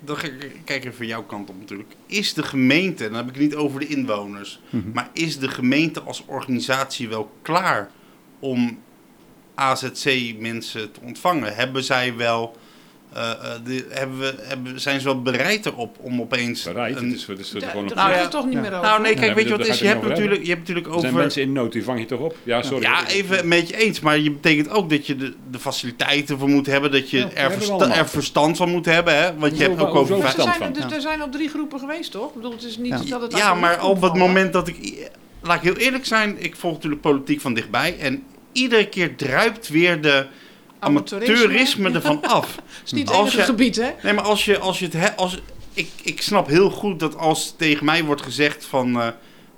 [0.00, 1.94] dan ga ik kijk even van jouw kant op natuurlijk.
[2.06, 4.90] Is de gemeente, dan heb ik het niet over de inwoners, Mhm.
[4.92, 7.90] maar is de gemeente als organisatie wel klaar
[8.38, 8.78] om
[9.56, 11.54] AZC-mensen te ontvangen?
[11.54, 12.56] Hebben zij wel,
[13.12, 16.62] eh, eh, de, hebben we, hebben, zijn ze wel bereid erop om opeens...
[16.62, 18.22] Bereid, een- het is, het is Daar gewoon een daar Nou gaat ja.
[18.22, 18.60] het toch niet Ja.
[18.60, 18.82] meer over.
[18.82, 19.78] nou nee, kijk, Ja, weet je wat is?
[19.78, 21.20] Je hebt, natuurlijk, je hebt natuurlijk Er zijn over...
[21.20, 22.36] mensen in nood, die vang je toch op?
[22.42, 22.82] Ja, sorry.
[22.82, 24.00] Ja, even met je eens.
[24.00, 26.90] Maar je betekent ook dat je de, de faciliteiten voor moet hebben.
[26.92, 29.16] Dat je Ja, er, versta- er verstand van moet hebben.
[29.16, 29.34] Hè?
[29.36, 30.16] Want je hebt ook over...
[30.16, 30.84] Maar er verstand zijn, van?
[30.90, 32.28] er, er zijn al drie groepen geweest, toch?
[32.28, 33.10] Ik bedoel, het is niet Ja.
[33.18, 35.10] dat het Ja, maar op het moment dat ik...
[35.42, 36.36] Laat ik heel eerlijk zijn.
[36.38, 37.96] Ik volg natuurlijk politiek van dichtbij.
[37.98, 38.22] En
[38.56, 40.26] iedere keer druipt weer de
[40.78, 42.54] amateurisme ervan af.
[42.56, 43.90] Het is niet het je- gebied, hè?
[44.02, 44.94] Nee, maar als je, als je het...
[44.94, 45.40] He, als,
[45.74, 49.00] ik, ik snap heel goed dat als tegen mij wordt gezegd van...
[49.00, 49.06] eh,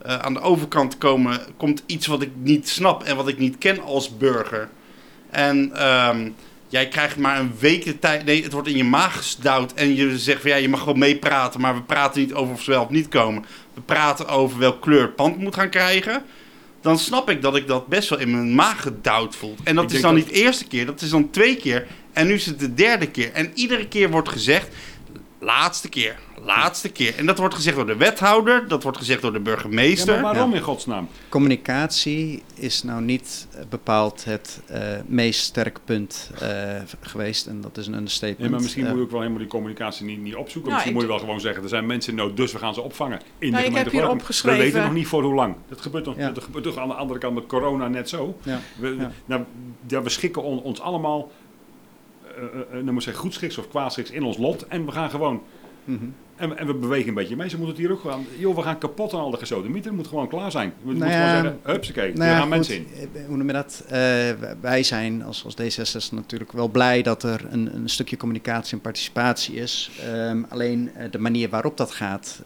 [0.02, 3.58] eh, aan de overkant komen, komt iets wat ik niet snap en wat ik niet
[3.58, 4.68] ken als burger.
[5.30, 6.30] En ehm,
[6.68, 8.24] jij krijgt maar een week de tijd.
[8.24, 9.72] Nee, het wordt in je maag gesdouwd.
[9.72, 11.60] En je zegt van ja, je mag gewoon meepraten.
[11.60, 13.44] Maar we praten niet over of ze wel of niet komen.
[13.74, 16.22] We praten over welk kleur het pand moet gaan krijgen.
[16.88, 19.54] Dan snap ik dat ik dat best wel in mijn maag gedouwd voel.
[19.64, 21.86] En dat Ik is dan dat- niet de eerste keer, dat is dan twee keer.
[22.12, 23.32] En nu is het de derde keer.
[23.32, 24.68] En iedere keer wordt gezegd.
[25.40, 27.14] Laatste keer, laatste keer.
[27.16, 30.14] En dat wordt gezegd door de wethouder, dat wordt gezegd door de Ja, burgemeester.
[30.20, 31.08] maar waarom in godsnaam?
[31.28, 36.48] Communicatie is nou niet bepaald het eh, meest sterke punt eh,
[37.00, 38.42] geweest en dat is een understatement.
[38.44, 40.70] Ja, maar misschien Eh, moet je ook wel helemaal die communicatie niet, niet opzoeken.
[40.70, 42.58] Nou, misschien ik moet je wel gewoon zeggen, er zijn mensen in nood, dus we
[42.58, 43.20] gaan ze opvangen.
[43.38, 45.54] In Nou, de ik heb hier opgeschreven- We weten nog niet voor hoe lang.
[45.68, 46.30] Dat gebeurt, nog, Ja.
[46.30, 48.38] dat gebeurt toch aan de andere kant met corona net zo.
[48.42, 48.60] ja.
[48.78, 49.10] We, Ja.
[49.24, 49.42] nou,
[49.86, 51.30] ja, we schikken on- ons allemaal,
[52.38, 54.66] eh, eh, eh, ik zeggen, goedschiks of kwaadschiks in ons lot.
[54.66, 55.42] En we gaan gewoon,
[55.84, 56.04] Mhm.
[56.36, 57.48] en, en we bewegen een beetje mee.
[57.48, 59.86] Ze moeten het hier ook gewoon, joh, we gaan kapot aan al de gesodemieter.
[59.90, 60.68] Het moet gewoon klaar zijn.
[60.68, 62.86] We Nou moeten ja, gewoon zeggen, hupsakee, Nou ja, gaan goed, mensen in.
[63.26, 63.84] Hoe noem je dat?
[64.60, 68.80] Wij zijn als, als D66 natuurlijk wel blij dat er een, een stukje communicatie en
[68.80, 69.90] participatie is.
[70.12, 72.42] Ehm, alleen de manier waarop dat gaat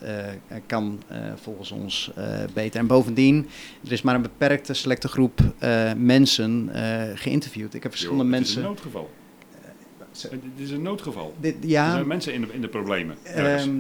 [0.67, 1.03] kan
[1.43, 2.11] volgens ons
[2.55, 2.81] beter.
[2.81, 3.49] En bovendien,
[3.85, 5.41] er is maar een beperkte selecte groep
[5.97, 6.71] mensen
[7.15, 7.75] geïnterviewd.
[7.75, 8.63] Ik heb verschillende het is een mensen.
[8.63, 9.11] noodgeval.
[10.21, 11.35] Het is een noodgeval.
[11.41, 13.17] Dit, Er ja, zijn mensen in de, in de problemen.
[13.23, 13.71] Ehm,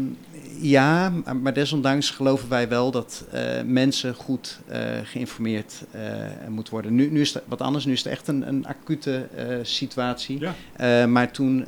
[0.61, 6.03] ja, maar- desondanks geloven wij wel dat eh, mensen goed eh, geïnformeerd eh,
[6.49, 6.95] moeten worden.
[6.95, 9.27] Nu, nu is het wat anders, nu is het echt een, een acute
[9.63, 10.39] situatie.
[10.79, 11.07] ja.
[11.07, 11.67] Maar toen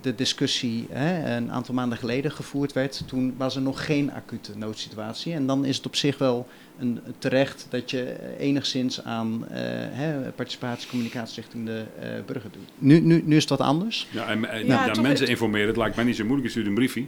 [0.00, 4.52] de discussie hè, een aantal maanden geleden gevoerd werd, toen was er nog geen acute
[4.56, 5.32] noodsituatie.
[5.32, 6.46] En dan is het op zich wel
[6.78, 9.60] een, terecht dat je enigszins aan eh,
[9.90, 12.68] hè, participatie, communicatie richting de eh, burger doet.
[12.78, 14.06] Nu, nu, nu is het wat anders.
[14.10, 16.44] Ja, en, en Ja, ja, toch- mensen informeren, het lijkt mij niet zo moeilijk.
[16.46, 17.04] Je stuurt een briefje.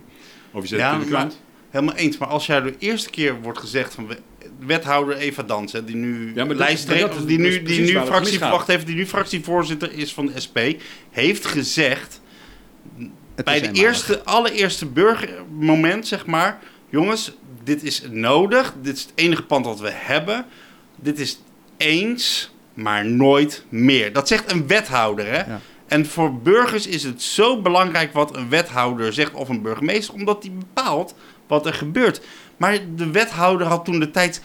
[0.51, 1.41] Of je zet Ja, het in de maar- krant.
[1.71, 2.19] Helemaal eens.
[2.19, 4.19] Maar als jij de eerste keer wordt gezegd van we-
[4.67, 8.39] wethouder Eva Dansen, die nu Ja, dat- lijsttrekker- dat die dat nu, die nu fractie,
[8.39, 10.59] wacht even, die nu fractievoorzitter is van de SP,
[11.11, 12.21] heeft gezegd
[13.35, 13.83] Het bij de eenmalig.
[13.83, 16.59] eerste, allereerste burgermoment, zeg maar,
[16.89, 17.33] jongens,
[17.65, 20.47] dit is nodig, dit is het enige pand dat we hebben,
[20.97, 21.41] dit is
[21.77, 24.13] eens, maar nooit meer.
[24.13, 25.39] Dat zegt een wethouder, hè?
[25.39, 25.61] Ja.
[25.87, 30.43] En voor burgers is het zo belangrijk wat een wethouder zegt of een burgemeester, omdat
[30.43, 31.15] die bepaalt
[31.47, 32.21] wat er gebeurt.
[32.57, 34.43] Maar de wethouder had toen de tijd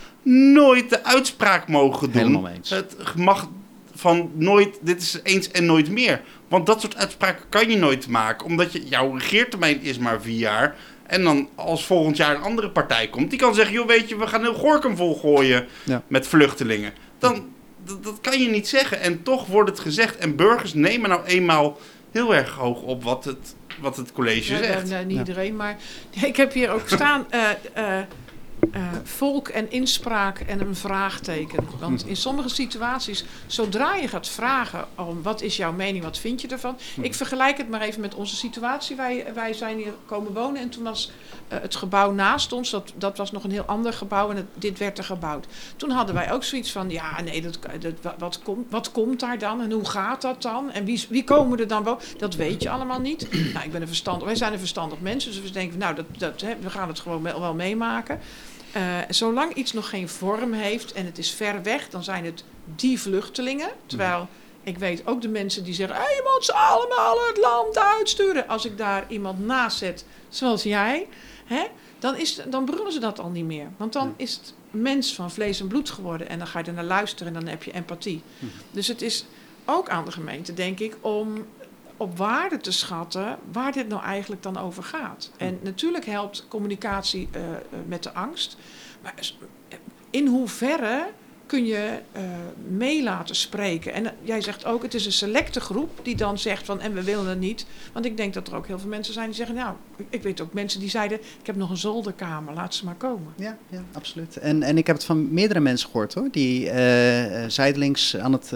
[0.53, 2.21] nooit de uitspraak mogen doen.
[2.21, 2.69] Helemaal eens.
[2.69, 3.49] Het mag
[3.95, 6.21] van nooit, dit is eens en nooit meer.
[6.47, 8.45] Want dat soort uitspraken kan je nooit maken.
[8.45, 10.75] Omdat je, jouw regeertermijn is maar vier jaar.
[11.11, 14.17] En dan als volgend jaar een andere partij komt, die kan zeggen, joh weet je,
[14.17, 16.03] we gaan heel Gorkum volgooien Ja.
[16.07, 16.93] met vluchtelingen.
[17.19, 17.49] Dan,
[17.85, 18.99] dat, dat kan je niet zeggen.
[19.01, 20.17] En toch wordt het gezegd.
[20.17, 21.77] En burgers nemen nou eenmaal
[22.11, 24.89] heel erg hoog op wat het, wat het college Ja, zegt.
[24.89, 25.19] nou, niet Ja.
[25.19, 25.77] iedereen, maar
[26.29, 28.03] ik heb hier ook staan eh, eh,
[28.71, 31.67] eh, volk en inspraak en een vraagteken.
[31.79, 36.41] Want in sommige situaties, zodra je gaat vragen om wat is jouw mening, wat vind
[36.41, 36.77] je ervan?
[37.01, 38.95] Ik vergelijk het maar even met onze situatie.
[38.95, 41.11] Wij, wij zijn hier komen wonen en toen was
[41.47, 44.47] eh, het gebouw naast ons, dat, dat was nog een heel ander gebouw en het,
[44.53, 45.45] dit werd er gebouwd.
[45.75, 49.37] Toen hadden wij ook zoiets van, ja nee, dat, dat, wat, komt, wat komt daar
[49.37, 50.71] dan en hoe gaat dat dan?
[50.71, 52.01] En wie, wie komen er dan wonen?
[52.17, 53.27] Dat weet je allemaal niet.
[53.53, 56.05] nou, ik ben een verstandig, wij zijn een verstandig mensen, dus we denken, nou, dat,
[56.17, 58.19] dat, hè, we gaan het gewoon wel, wel meemaken.
[58.71, 62.43] Eh, zolang iets nog geen vorm heeft en het is ver weg, dan zijn het
[62.75, 63.69] die vluchtelingen.
[63.85, 64.27] Terwijl
[64.63, 68.47] ik weet ook de mensen die zeggen: hey, je moet ze allemaal het land uitsturen.
[68.47, 71.07] Als ik daar iemand naast zet, zoals jij,
[71.45, 71.63] hè,
[71.99, 73.67] dan, is, dan brullen ze dat al niet meer.
[73.77, 76.73] Want dan is het mens van vlees en bloed geworden en dan ga je er
[76.73, 78.21] naar luisteren en dan heb je empathie.
[78.71, 79.25] Dus het is
[79.65, 81.45] ook aan de gemeente, denk ik, om
[82.01, 85.31] op waarde te schatten waar dit nou eigenlijk dan over gaat.
[85.37, 88.57] En natuurlijk helpt communicatie eh, eh, met de angst.
[89.01, 89.13] Maar
[90.09, 91.07] in hoeverre
[91.51, 91.99] kun je
[92.67, 93.93] mee laten spreken?
[93.93, 96.93] En eh, jij zegt ook, het is een selecte groep die dan zegt van en
[96.93, 97.65] we willen het niet.
[97.93, 99.75] Want ik denk dat er ook heel veel mensen zijn die zeggen, nou,
[100.09, 103.33] ik- weet ook mensen die zeiden, ik heb nog een zolderkamer, laat ze maar komen.
[103.35, 104.37] Ja, ja absoluut.
[104.37, 108.53] En, en ik heb het van meerdere mensen gehoord hoor, die eh, zijdelings aan het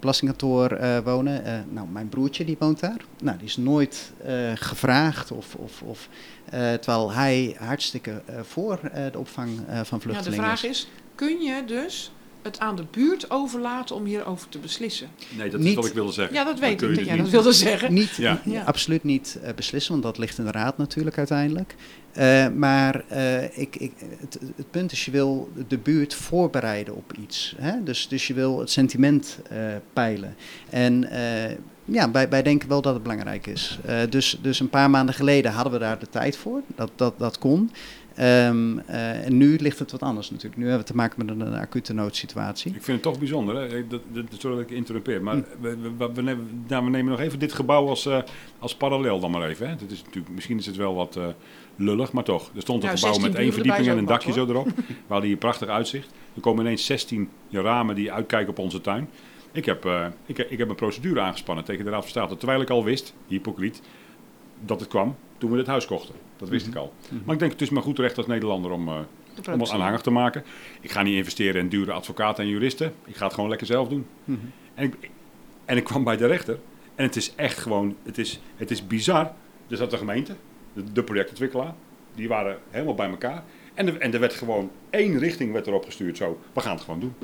[0.00, 1.66] belastingkantoor wonen.
[1.70, 3.00] Nou, mijn broertje die woont daar.
[3.22, 4.12] Nou, die is nooit
[4.54, 6.08] gevraagd of, of, of
[6.50, 8.78] terwijl hij hartstikke voor
[9.12, 13.30] de opvang van Ja, de vluchtelingen vraag is, kun je dus het aan de buurt
[13.30, 15.08] overlaten om hierover te beslissen?
[15.36, 16.34] Nee, dat is Niet- wat ik wilde zeggen.
[16.34, 17.92] Ja, dat weet ik dat jij dat wilde zeggen.
[17.92, 18.40] Niet, Ja.
[18.64, 21.74] absoluut niet eh, beslissen, want dat ligt in de raad natuurlijk uiteindelijk.
[22.12, 27.12] Eh, maar eh, ik, ik, het, het punt is, je wil de buurt voorbereiden op
[27.20, 27.54] iets.
[27.58, 27.82] Hè?
[27.82, 29.58] Dus, dus je wil het sentiment eh,
[29.92, 30.36] peilen.
[30.70, 33.78] En eh, ja, wij, wij denken wel dat het belangrijk is.
[33.84, 36.60] Eh, dus, dus een paar maanden geleden hadden we daar de tijd voor.
[36.76, 37.70] Dat, dat, dat kon.
[38.14, 40.56] Ehm, eh, en nu ligt het wat anders natuurlijk.
[40.56, 42.74] Nu hebben we te maken met een, een acute noodsituatie.
[42.74, 43.86] Ik vind het toch bijzonder, hè?
[43.86, 45.42] Dat, dat, sorry dat ik interrumpeer, maar Hm.
[45.60, 48.18] we, we, we nemen, nou, we nemen nog even dit gebouw als, eh,
[48.58, 49.68] als parallel dan maar even.
[49.68, 49.76] Hè?
[49.76, 51.26] Dat is natuurlijk, misschien is het wel wat eh,
[51.76, 52.50] lullig, maar toch.
[52.54, 54.66] Er stond een Nou, gebouw 16 met één verdieping en een dakje wat, zo erop.
[54.86, 56.10] We hadden hier prachtig uitzicht.
[56.34, 59.08] Er komen ineens 16 ramen die uitkijken op onze tuin.
[59.52, 62.60] Ik heb, eh, ik, ik heb een procedure aangespannen tegen de Raad van State, terwijl
[62.60, 63.82] ik al wist, hypocriet,
[64.64, 66.14] dat het kwam toen we dit huis kochten.
[66.42, 66.92] Dat wist ik al.
[67.24, 68.94] Maar ik denk, het is maar goed recht als Nederlander om, eh,
[69.52, 70.44] om het aanhangig te maken.
[70.80, 72.92] Ik ga niet investeren in dure advocaten en juristen.
[73.04, 74.06] Ik ga het gewoon lekker zelf doen.
[74.74, 75.10] En, ik,
[75.64, 76.58] en ik kwam bij de rechter.
[76.94, 79.32] En het is echt gewoon, het is, het is bizar.
[79.68, 80.36] Er zat de gemeente,
[80.72, 81.74] de, de projectontwikkelaar.
[82.14, 83.42] Die waren helemaal bij elkaar.
[83.74, 86.16] En, er- en er werd gewoon één richting werd erop gestuurd.
[86.16, 87.14] Zo, we gaan het gewoon doen.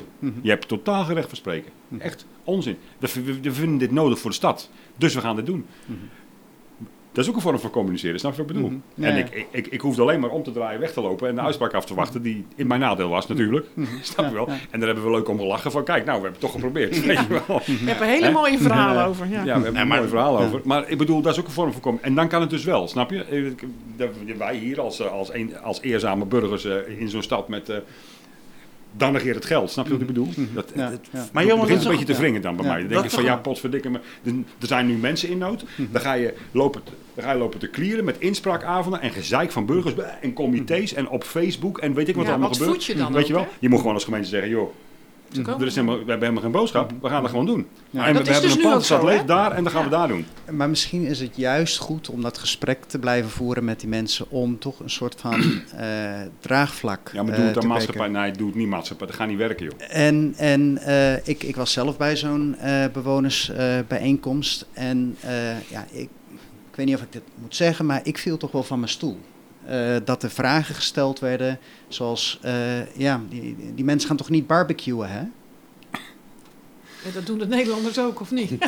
[0.42, 1.70] Je hebt totaal geen recht van spreken.
[1.98, 2.76] Echt onzin.
[2.98, 4.70] We, we, we vinden dit nodig voor de stad.
[4.96, 5.66] Dus we gaan dit doen.
[7.18, 8.70] Dat is ook een vorm van communiceren, snap je wat ik bedoel?
[8.70, 8.80] Mhm.
[8.94, 9.24] Ja, en ja.
[9.24, 11.72] ik, ik, ik, hoefde alleen maar om te draaien, weg te lopen en de uitspraak
[11.74, 13.66] af te wachten, die in mijn nadeel was natuurlijk.
[14.02, 14.48] Snap je wel?
[14.70, 17.04] En daar hebben we leuk om gelachen van, kijk, nou, we hebben het toch geprobeerd.
[17.04, 17.60] Weet je wel?
[17.64, 19.08] Je hebt er hele mooie verhalen Ja.
[19.08, 19.28] over.
[19.28, 19.44] Ja.
[19.44, 20.60] Ja, we hebben een mooi verhaal over.
[20.64, 22.16] Maar ik bedoel, dat is ook een vorm van communiceren.
[22.16, 23.24] En dan kan het dus wel, snap je?
[23.98, 27.72] Eh, Wij hier als, eh, als, een, als eerzame burgers eh, in zo'n stad met...
[28.98, 30.28] dan negeert het geld, snap je wat ik bedoel?
[30.54, 31.26] Dat, Ja, het, ja.
[31.32, 32.70] Maar het jongens, begint dat een beetje te wringen dan bij Ja.
[32.70, 32.80] mij.
[32.80, 33.98] Dan Dat denk ik van, ja, potverdikke me.
[34.24, 35.64] Er er zijn nu mensen in nood.
[35.90, 39.52] Dan ga je lopen te, dan ga je lopen te klieren met inspraakavonden en gezeik
[39.52, 42.84] van burgers en comité's en op Facebook en weet ik wat Ja, allemaal wat gebeurt.
[42.84, 43.42] je dan weet ook, je wel?
[43.42, 43.48] hè?
[43.58, 44.70] Je moet gewoon als gemeente zeggen, joh,
[45.32, 46.92] Ze komen er is helemaal, we hebben helemaal geen boodschap.
[47.00, 47.66] We gaan het gewoon doen.
[47.90, 48.06] Ja.
[48.06, 49.84] En Dat we is hebben dus een nu pand staat leeg daar en dan gaan
[49.84, 50.26] we daar doen.
[50.50, 54.30] Maar misschien is het juist goed om dat gesprek te blijven voeren met die mensen
[54.30, 55.40] om toch een soort van
[55.76, 55.86] eh,
[56.40, 58.08] draagvlak Ja, maar eh, doe het te dan maatschappij.
[58.08, 59.06] Nee, doe het niet maatschappij.
[59.06, 59.74] Dat gaat niet werken, joh.
[59.88, 66.08] En, en eh, ik, ik was zelf bij zo'n eh, bewonersbijeenkomst en eh, ja, ik,
[66.70, 68.90] ik weet niet of ik dit moet zeggen, maar ik viel toch wel van mijn
[68.90, 69.18] stoel.
[69.68, 71.58] Eh, dat er vragen gesteld werden
[71.88, 75.20] zoals, eh, ja, die, die mensen gaan toch niet barbecuen, hè?
[77.04, 78.52] Ja, dat doen de Nederlanders ook, of niet?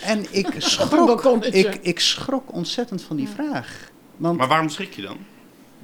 [0.00, 3.90] En ik schrok, ik, ik schrok ontzettend van die vraag.
[4.16, 5.16] Want Maar waarom schrik je dan?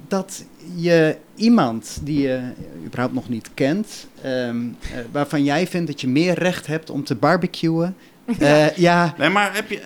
[0.07, 2.51] dat je iemand die je
[2.85, 7.03] überhaupt nog niet kent, ehm, eh, waarvan jij vindt dat je meer recht hebt om
[7.03, 7.95] te barbecuen
[8.39, 9.81] Eh, ja, Nee, maar heb je,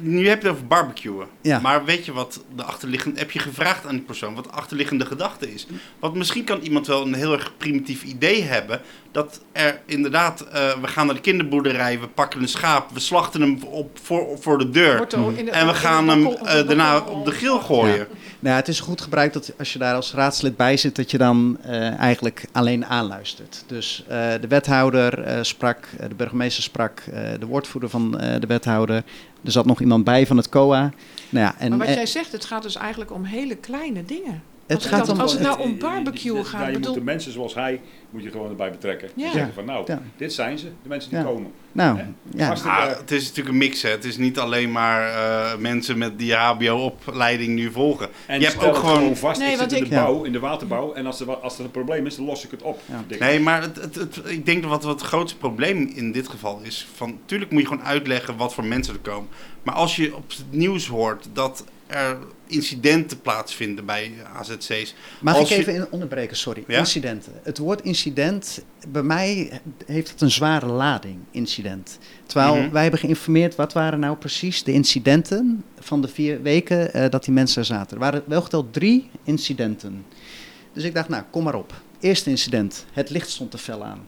[0.00, 1.26] nu heb je het over barbecuen.
[1.40, 1.60] Ja.
[1.60, 3.18] Maar weet je wat de achterliggende...
[3.18, 5.66] Heb je gevraagd aan die persoon wat de achterliggende gedachte is?
[5.98, 8.80] Want misschien kan iemand wel een heel erg primitief idee hebben...
[9.14, 10.40] dat er inderdaad...
[10.40, 12.90] eh, we gaan naar de kinderboerderij, we pakken een schaap...
[12.92, 14.96] we slachten hem op voor, voor de deur...
[14.96, 17.96] Wordt in de- en we in de gaan hem eh, daarna op de grill gooien.
[17.96, 18.06] Ja.
[18.40, 21.18] nou, het is goed gebruikt dat als je daar als raadslid bij zit, dat je
[21.18, 23.64] dan eh, eigenlijk alleen aanluistert.
[23.66, 28.46] Dus eh, de wethouder eh, sprak, de burgemeester sprak, eh, de woordvoerder van eh, de
[28.46, 28.96] wethouder.
[29.44, 30.80] Er zat nog iemand bij van het COA.
[31.28, 34.42] Nou ja, en, Maar wat jij zegt, het gaat dus eigenlijk om hele kleine dingen.
[34.66, 35.20] Het als- gaat om...
[35.20, 37.32] als het nou Eh, om eh, barbecue eh, gaat, nou, je bedoel- moet de mensen
[37.32, 39.08] zoals hij moet je gewoon erbij betrekken.
[39.14, 39.26] Ja.
[39.26, 40.02] En zeggen van nou, Ja.
[40.16, 41.24] dit zijn ze, de mensen die Ja.
[41.24, 41.50] komen.
[41.72, 41.98] nou,
[42.34, 42.52] ja.
[42.64, 43.88] Ah, het is natuurlijk een mix, hè.
[43.90, 48.08] Het is niet alleen maar eh, mensen met die HBO-opleiding nu volgen.
[48.26, 49.16] En je hebt ook gewoon...
[49.16, 50.02] vast, Nee, ik want zit in de Ja.
[50.04, 50.92] bouw, in de waterbouw.
[50.92, 52.80] En als er, als er een probleem is, dan los ik het op.
[52.86, 53.16] Ja.
[53.18, 56.28] Nee, maar het, het, het- ik denk dat wat, wat het grootste probleem in dit
[56.28, 56.88] geval is...
[56.94, 59.28] Van, tuurlijk moet je gewoon uitleggen wat voor mensen er komen.
[59.62, 62.16] Maar als je op het nieuws hoort dat er
[62.46, 64.94] incidenten plaatsvinden bij AZC's...
[65.20, 66.64] Mag Als ik je- even in- onderbreken, sorry.
[66.66, 66.78] Ja?
[66.78, 67.32] Incidenten.
[67.42, 71.98] Het woord incident, bij mij heeft het een zware lading, incident.
[72.26, 72.70] Terwijl Mhm.
[72.70, 77.24] wij hebben geïnformeerd, wat waren nou precies de incidenten van de vier weken eh, dat
[77.24, 77.92] die mensen er zaten.
[77.96, 80.04] Er waren wel geteld drie incidenten.
[80.72, 81.82] Dus ik dacht, nou, kom maar op.
[82.00, 84.00] Eerste incident, het licht stond te fel aan.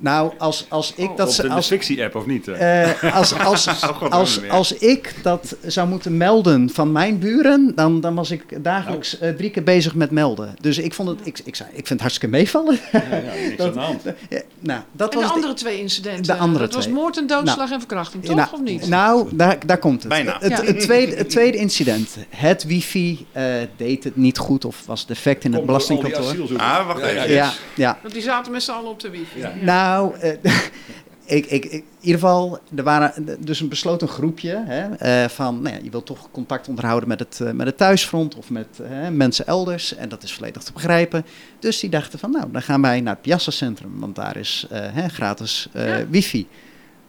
[0.00, 1.38] Nou, als, als ik dat...
[1.38, 2.48] In de als, fictie-app of niet?
[2.48, 8.00] eh, als, als, God, als, als ik dat zou moeten melden van mijn buren, dan,
[8.00, 9.32] dan was ik dagelijks Nou.
[9.32, 10.54] eh, drie keer bezig met melden.
[10.60, 12.78] Dus ik vond het, ik, ik, zei, ik vind het hartstikke meevallen.
[12.92, 14.02] ja, ja, niks dat- aan de hand.
[14.28, 16.22] Ja, nou, dat En de was andere twee incidenten.
[16.22, 16.94] de andere dat was twee.
[16.94, 18.36] moord en doodslag Nou, en verkrachting, toch?
[18.36, 18.88] nou, of niet?
[18.88, 20.08] Nou, daar, daar komt het.
[20.08, 20.36] Bijna.
[20.40, 20.64] Het, Ja.
[20.64, 22.16] het, tweede, het tweede incident.
[22.28, 23.44] Het wifi eh,
[23.76, 26.34] deed het niet goed of was defect in het belastingkantoor.
[26.56, 27.20] Ah, wacht Ja, even.
[27.28, 27.98] ja, Ja, ja.
[28.02, 29.38] Want die zaten met z'n allen op de wifi.
[29.38, 29.52] Ja.
[29.84, 30.32] Nou, eh,
[31.38, 35.74] ik, ik, in ieder geval, er waren dus een besloten groepje hè, eh, van, nou
[35.74, 38.80] ja, je wilt toch contact onderhouden met het, eh, met het thuisfront of met
[39.12, 39.94] mensen elders.
[39.94, 41.24] En dat is volledig te begrijpen.
[41.58, 45.08] Dus die dachten van, nou, dan gaan wij naar het Piazza-centrum, want daar is hè,
[45.08, 46.06] gratis Ja.
[46.08, 46.46] wifi.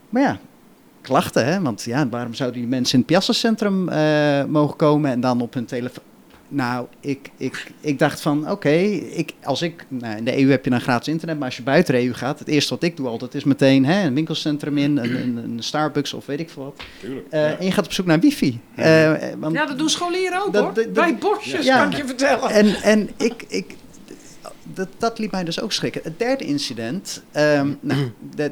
[0.10, 0.40] Maar ja,
[1.02, 3.84] klachten, hè, want ja, waarom zouden die mensen in het Piazza-centrum
[4.52, 6.04] mogen komen en dan op hun telefoon...
[6.48, 10.64] Nou, ik, ik, ik dacht van, oké, ik, als ik, nou, in de EU heb
[10.64, 12.98] je dan gratis internet, maar als je buiten de EU gaat, het eerste wat ik
[12.98, 16.50] doe altijd is meteen hè, een winkelcentrum in, een, een, een Starbucks of weet ik
[16.50, 16.84] veel wat.
[17.00, 17.28] Tuurlijk.
[17.30, 17.58] Eh, Ja.
[17.58, 18.60] En je gaat op zoek naar wifi.
[18.76, 20.74] Eh, want, Ja, dat doen scholieren ook Dat- hoor.
[20.74, 21.78] dat- dat- Bij bosjes, Ja.
[21.82, 22.50] kan ik je vertellen.
[22.50, 23.76] en en ik, ik,
[24.76, 26.02] dat, dat liet mij dus ook schrikken.
[26.04, 28.52] Het derde incident, ehm, nou, dat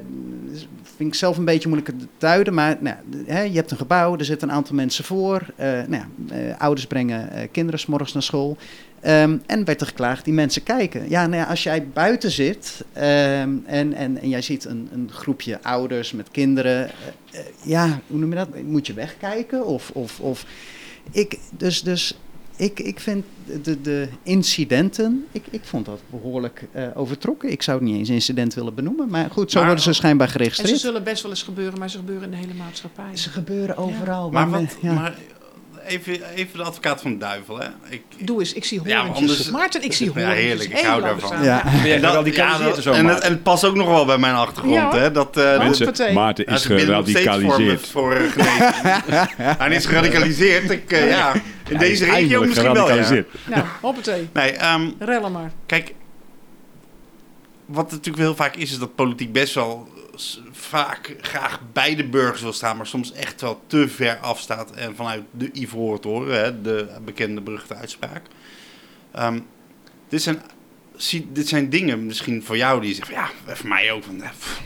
[0.95, 2.95] vind ik zelf een beetje moeilijk te duiden, maar nou,
[3.25, 5.41] hè, je hebt een gebouw, er zitten een aantal mensen voor.
[5.55, 8.57] eh, nou eh, ouders brengen eh, kinderen 's morgens naar school.
[8.99, 11.09] Ehm, en werd er geklaagd, die mensen kijken.
[11.09, 15.09] Ja, nou ja, als jij buiten zit ehm, en, en, en jij ziet een, een
[15.11, 16.89] groepje ouders met kinderen,
[17.63, 18.61] ja, hoe noem je dat?
[18.63, 19.65] Moet je wegkijken?
[19.65, 20.45] Of, of, of
[21.11, 22.17] ik, dus, dus
[22.55, 23.25] ik, ik vind
[23.63, 27.51] de, de incidenten, ik, ik vond dat behoorlijk eh, overtrokken.
[27.51, 30.27] Ik zou het niet eens incident willen benoemen, maar goed, zo Maar- worden ze schijnbaar
[30.27, 30.79] En ze geregistreerd.
[30.79, 33.17] zullen best wel eens gebeuren, maar ze gebeuren in de hele maatschappij.
[33.17, 34.29] Ze gebeuren overal.
[34.31, 34.93] Maar, men- wat, ja.
[34.93, 35.17] maar
[35.85, 37.67] even, even de advocaat van de duivel, hè.
[37.89, 39.19] Ik, Doe eens, ik zie Ja, horentjes.
[39.27, 40.43] maar anders- Maarten, ik zie Ja, horentjes.
[40.43, 41.43] heerlijk, ik hou daarvan.
[41.43, 41.63] Ja.
[41.83, 43.23] Ja, zo, en, het, Maarten?
[43.23, 45.11] en het past ook nog wel bij mijn achtergrond, Ja, hè.
[45.11, 46.13] Dat, eh, Oh, Mensen, Hoppatee.
[46.13, 47.87] Maarten Ja, is geradicaliseerd.
[47.87, 49.35] Voor, me, voor eh, genezing.
[49.59, 50.69] Hij is geradicaliseerd.
[50.69, 51.33] Ik, eh, ja,
[51.69, 53.23] in deze regio misschien wel, ja.
[53.45, 54.29] Nou, hoppatee.
[54.33, 55.51] Nee, ehm, Rellen maar.
[55.65, 55.93] kijk,
[57.65, 59.87] wat natuurlijk heel vaak is, is dat politiek best wel
[60.63, 64.95] vaak graag bij de burgers wil staan, maar soms echt wel te ver afstaat en
[64.95, 68.25] vanuit de Ivoren toren, hè, de bekende beruchte uitspraak.
[69.11, 69.39] Ehm,
[70.09, 70.41] dit, zijn,
[71.31, 74.03] dit zijn dingen misschien voor jou die je zegt, van, ja, voor mij ook.
[74.03, 74.61] Van, eh, pff,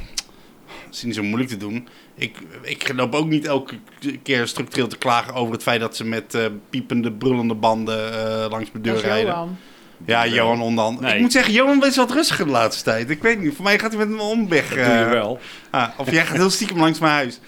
[0.86, 1.88] het is niet zo moeilijk te doen.
[2.16, 3.76] Ik, ik loop ook niet elke
[4.24, 8.50] keer structureel te klagen over het feit dat ze met eh, piepende, brullende banden eh,
[8.50, 9.32] langs mijn deur Dat rijden.
[9.32, 9.58] Johan.
[10.06, 11.06] Ja, Johan onder andere.
[11.08, 11.16] Nee.
[11.16, 13.10] Ik moet zeggen, Johan is wat rustiger de laatste tijd.
[13.10, 14.68] Ik weet niet, voor mij gaat hij met een omweg.
[14.68, 15.40] Dat doe je eh, wel.
[15.70, 17.40] ah, of jij gaat heel stiekem langs mijn huis.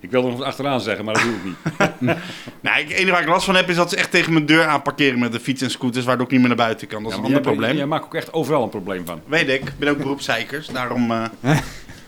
[0.00, 1.56] Ik wilde nog achteraan zeggen, maar dat doe ik niet.
[2.60, 4.46] Nou, ik- het enige waar ik last van heb is dat ze echt tegen mijn
[4.46, 7.02] deur aan parkeren met de fiets en scooters, waardoor ik niet meer naar buiten kan.
[7.02, 7.76] Dat is Ja, een ander jij, probleem.
[7.76, 9.20] Jij maakt ook echt overal een probleem van.
[9.26, 11.10] Weet ik, ik ben ook beroepszeikers, daarom...
[11.10, 11.24] eh,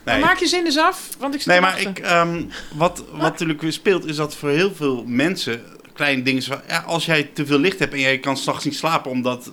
[0.05, 0.25] Maar nee.
[0.25, 2.43] Maak je zin eens af, want ik zit Nee, maar ik, ehm,
[2.75, 5.63] wat, wat natuurlijk weer speelt, is dat voor heel veel mensen
[5.93, 8.77] kleine dingen van, ja, als jij te veel licht hebt en jij kan s'nachts niet
[8.77, 9.51] slapen omdat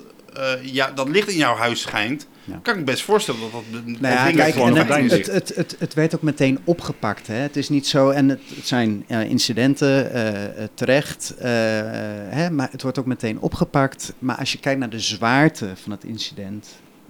[0.61, 2.59] ja, dat licht in jouw huis schijnt, Ja.
[2.63, 5.55] kan ik me best voorstellen dat dat, dat Nou ja, kijk, en het, het, het,
[5.55, 7.27] het, het werd ook meteen opgepakt.
[7.27, 7.33] Hè.
[7.35, 12.31] Het is niet zo, en het, het zijn ja, incidenten eh, eh, terecht, eh, eh,
[12.33, 14.13] hè, maar het wordt ook meteen opgepakt.
[14.19, 16.67] Maar als je kijkt naar de zwaarte van het incident,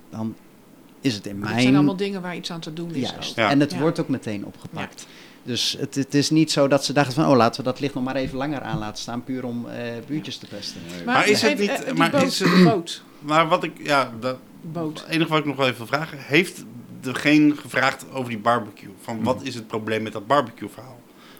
[0.09, 0.35] dan
[1.01, 1.61] is het in Het mijn...
[1.61, 3.09] zijn allemaal dingen waar iets aan te doen is.
[3.09, 3.35] Juist, ook.
[3.35, 3.49] Ja.
[3.49, 3.77] en het Ja.
[3.79, 5.07] wordt ook meteen opgepakt.
[5.43, 7.93] Dus het, het is niet zo dat ze dachten van, oh, laten we dat licht
[7.93, 10.81] nog maar even langer aan laten staan, puur om eh, buurtjes te pesten.
[11.05, 14.37] Maar is het niet- eh, maar boot, is het- boot, Maar wat ik, ja, dat,
[14.61, 14.99] boot.
[14.99, 16.17] het enige wat ik nog wel even wil vragen.
[16.19, 16.63] Heeft
[17.01, 18.93] degene gevraagd over die barbecue?
[19.01, 20.99] Van wat is het probleem met dat barbecue verhaal?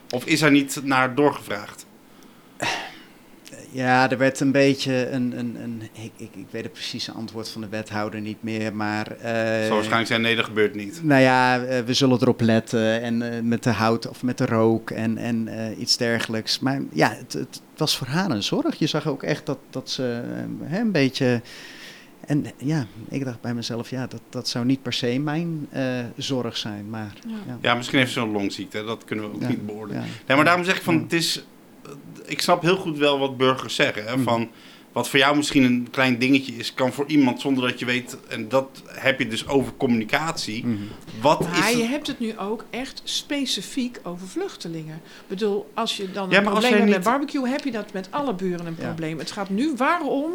[0.09, 1.85] Of is er niet naar doorgevraagd?
[3.73, 7.49] Ja, er werd een beetje een, een, een ik, ik, ik weet het precieze antwoord
[7.49, 9.07] van de wethouder niet meer, maar...
[9.11, 10.99] eh, Zal waarschijnlijk zijn, nee, dat gebeurt niet.
[11.03, 14.45] Nou ja, eh, we zullen erop letten en eh, met de hout of met de
[14.45, 16.59] rook en, en eh, iets dergelijks.
[16.59, 18.75] Maar ja, het, het was voor haar een zorg.
[18.79, 20.21] Je zag ook echt dat, dat ze
[20.63, 21.41] hè, een beetje...
[22.25, 25.83] En ja, ik dacht bij mezelf, ja, dat, dat zou niet per se mijn eh,
[26.17, 27.13] zorg zijn, maar...
[27.27, 27.33] Ja.
[27.47, 30.01] Ja, Ja, misschien heeft ze een longziekte, dat kunnen we ook Ja, niet beoordelen.
[30.01, 30.07] ja.
[30.27, 31.01] Nee, maar daarom zeg ik van, Ja.
[31.01, 31.43] het is...
[32.25, 34.05] Ik snap heel goed wel wat burgers zeggen.
[34.05, 34.23] Hè, Mhm.
[34.23, 34.49] van,
[34.91, 38.17] wat voor jou misschien een klein dingetje is, kan voor iemand zonder dat je weet...
[38.27, 40.65] En dat heb je dus over communicatie.
[40.65, 40.77] Mhm.
[41.21, 44.95] Wat Maar is je het- hebt het nu ook echt specifiek over vluchtelingen.
[44.95, 48.07] Ik bedoel, als je dan Ja, een probleem hebt met barbecue, heb je dat met
[48.11, 48.85] alle buren een Ja.
[48.85, 49.17] probleem.
[49.19, 50.31] Het gaat nu, waarom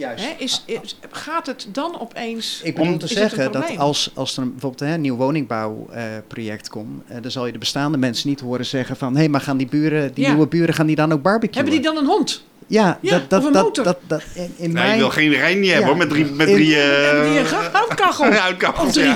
[0.00, 0.24] Juist.
[0.24, 2.60] hè, is, is- gaat het dan opeens...
[2.62, 6.68] Ik bedoel Om- te zeggen dat als, als er een, bijvoorbeeld hè, een nieuw woningbouwproject
[6.68, 9.56] komt, eh, dan zal je de bestaande mensen niet horen zeggen van, hé, maar gaan
[9.56, 10.30] die buren, die Ja.
[10.30, 11.54] nieuwe buren, gaan die dan ook barbecuen?
[11.64, 12.42] Hebben die dan een hond?
[12.66, 13.84] Ja, Ja, dat, dat, of een dat, motor.
[13.84, 14.90] dat, dat, in, in Nee, mijn...
[14.92, 15.96] je wil geen Rijn niet hebben Ja.
[15.96, 18.82] hoor, met drie, met In- drie die een eh houtkachel?
[18.86, 19.14] Of drie?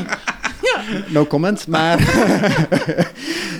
[0.74, 0.82] Ja.
[1.08, 1.98] No comment, maar...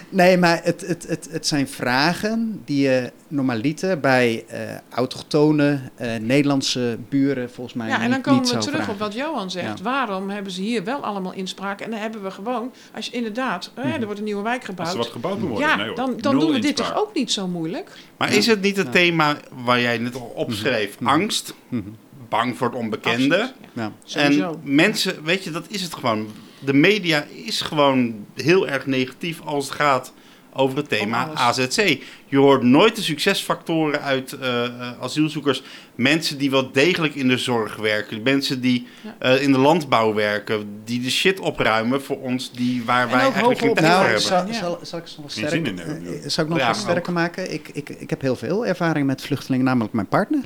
[0.08, 6.16] nee, maar het, het, het, het zijn vragen die je normaliter bij eh autochtone eh,
[6.20, 8.92] Nederlandse buren volgens mij Ja, en niet, dan komen niet we terug vragen.
[8.92, 9.78] op wat Johan zegt.
[9.78, 9.84] Ja.
[9.84, 11.80] Waarom hebben ze hier wel allemaal inspraak?
[11.80, 14.68] En dan hebben we gewoon, als je inderdaad, hè, er wordt een nieuwe wijk Als
[14.68, 14.96] er gebouwd.
[14.96, 15.68] wat gebouwd moet worden.
[15.68, 15.96] Ja, nee, hoor.
[15.96, 16.88] dan, dan doen we dit inspraak.
[16.94, 17.90] toch ook niet zo moeilijk?
[18.16, 18.92] Maar is het niet het Ja.
[18.92, 20.96] thema waar jij net al opschreef?
[21.04, 21.82] Angst, Mhm.
[22.28, 23.34] bang voor het onbekende.
[23.40, 23.54] Absoluut.
[23.72, 23.92] Ja, Ja.
[24.04, 24.50] sowieso.
[24.64, 26.28] En mensen, weet je, dat is het gewoon.
[26.64, 30.12] De media is gewoon heel erg negatief als het gaat
[30.56, 31.30] over het thema.
[31.34, 31.98] AZC.
[32.26, 35.62] Je hoort nooit de succesfactoren uit eh, eh, asielzoekers.
[35.94, 38.22] Mensen die wel degelijk in de zorg werken.
[38.22, 39.14] Mensen die Ja.
[39.18, 40.80] eh, in de landbouw werken.
[40.84, 43.94] Die de shit opruimen voor ons die, waar En wij ook eigenlijk geen tijd voor
[43.94, 44.22] Nou, hebben.
[44.22, 44.52] zal, Ja.
[44.52, 46.30] zal, zal ik het nog Geen sterk, zin in hebben.
[46.30, 46.82] zal ik nog Ja, wat ook.
[46.82, 47.52] sterker maken?
[47.52, 50.44] Ik, ik, ik heb heel veel ervaring met vluchtelingen, namelijk mijn partner.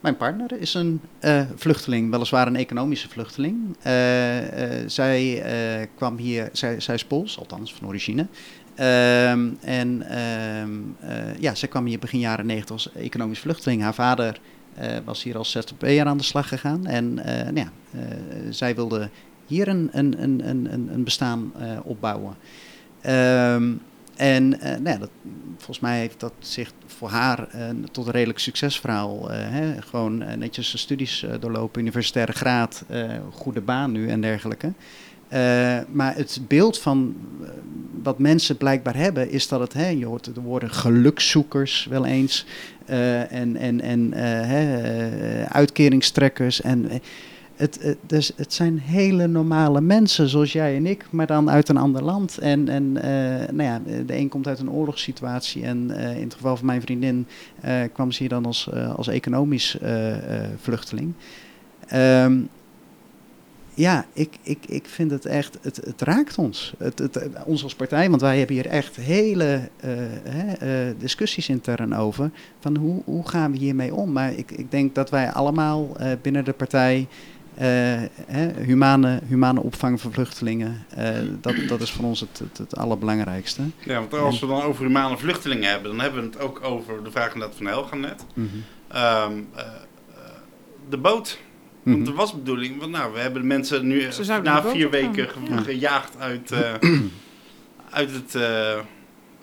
[0.00, 3.76] Mijn partner is een eh, vluchteling, weliswaar een economische vluchteling.
[3.82, 5.42] Eh, eh, zij
[5.94, 8.26] kwam hier, zij, zij is Pools, althans van origine.
[8.74, 10.70] Ehm, en ehm,
[11.00, 13.82] eh, ja, zij kwam hier begin jaren 90 als economisch vluchteling.
[13.82, 14.40] Haar vader
[15.04, 16.86] was hier als ZZP'er aan de slag gegaan.
[16.86, 17.70] En nou ja,
[18.50, 19.08] zij wilde
[19.46, 22.34] hier een, een, een, een, een- bestaan opbouwen.
[23.00, 23.72] Ehm,
[24.16, 25.10] en nou ja, dat,
[25.58, 29.30] volgens mij heeft dat zich voor haar eh, tot een redelijk succesverhaal.
[29.30, 32.84] eh, hè, gewoon eh, netjes de studies doorlopen, universitaire graad,
[33.32, 34.72] goede baan nu en dergelijke.
[35.92, 37.16] Maar het beeld van
[38.02, 42.46] wat mensen blijkbaar hebben, is dat het, hè, je hoort de woorden gelukszoekers wel eens,
[42.86, 46.60] en, en, en hè, uitkeringstrekkers.
[46.60, 46.90] En,
[47.58, 51.68] het, het, dus het zijn hele normale mensen, zoals jij en ik, maar dan uit
[51.68, 52.38] een ander land.
[52.38, 56.34] En, en eh, nou ja, de een komt uit een oorlogssituatie en eh, in het
[56.34, 57.26] geval van mijn vriendin
[57.60, 59.76] eh, kwam ze hier dan als, als economisch
[60.56, 61.12] vluchteling.
[61.86, 62.40] Ehm,
[63.78, 66.74] ja, ik, ik, ik vind het echt, het, het raakt ons.
[66.78, 69.90] Het, het, ons als partij, want wij hebben hier echt hele eh,
[70.22, 72.30] hè, eh, discussies intern over.
[72.60, 74.12] Van hoe, hoe gaan we hiermee om?
[74.12, 77.08] Maar ik, ik denk dat wij allemaal binnen de partij
[77.66, 81.08] hè, humane, humane opvang van vluchtelingen, eh,
[81.40, 83.62] dat, dat is voor ons het, het, het allerbelangrijkste.
[83.84, 87.04] Ja, want als we dan over humane vluchtelingen hebben, dan hebben we het ook over
[87.04, 88.24] de vraag inderdaad van Helga net.
[88.34, 89.66] Ehm, eh, eh,
[90.88, 91.38] de boot.
[91.82, 92.08] Want Mhm.
[92.08, 95.38] er was bedoeling, want nou, we hebben de mensen nu eh, na vier weken ge-
[95.50, 95.60] ja.
[95.60, 96.74] gejaagd uit, eh,
[97.90, 98.78] uit het eh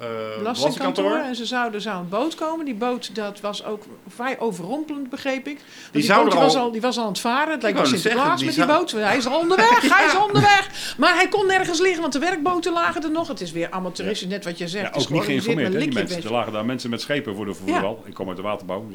[0.05, 1.17] eh, belastingkantoor.
[1.17, 2.65] En ze zouden, zou een boot komen.
[2.65, 5.59] Die boot dat was ook vrij overrompelend, begreep ik.
[5.91, 7.51] Die, zou boot er die was, al- al, die was al aan het varen.
[7.51, 8.91] Het lijkt wel Sinterklaas met die die boot.
[8.91, 10.93] Hij is al onderweg, hij is onderweg.
[10.97, 13.27] Maar hij kon nergens liggen, want de werkboten lagen er nog.
[13.27, 14.95] Het is weer amateuristisch, net wat je zegt.
[14.95, 16.23] Ja, ook niet geïnformeerd, hè, die mensen.
[16.23, 18.03] Er lagen daar mensen met schepen voor de vervoerwal.
[18.05, 18.85] Ik kom uit de waterbouw.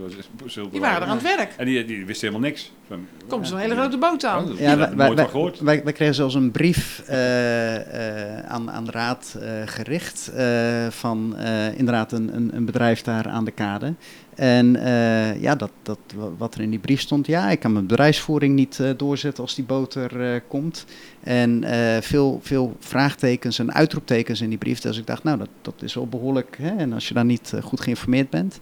[0.45, 1.53] dus Die waren er aan het werk.
[1.57, 2.73] En die, die wisten helemaal niks.
[2.89, 4.55] Van, Komt zo'n hele grote boot aan.
[4.59, 8.85] Ja, Ja, wij, nooit wij, wij, wij kregen zelfs een brief eh, eh, aan, aan
[8.85, 13.51] de raad eh, gericht eh, van eh, inderdaad een, een, een bedrijf daar aan de
[13.51, 13.95] kade.
[14.35, 17.73] En eh, ja, dat, dat, wa- wat er in die brief stond, ja, ik kan
[17.73, 20.85] mijn bedrijfsvoering niet eh, doorzetten als die boot er eh, komt.
[21.21, 21.65] En
[22.03, 24.81] veel, veel vraagtekens en uitroeptekens in die brief.
[24.81, 26.59] Dus ik dacht, nou, dat, dat is wel behoorlijk.
[26.63, 26.77] Hè?
[26.77, 28.59] En als je daar niet goed geïnformeerd bent.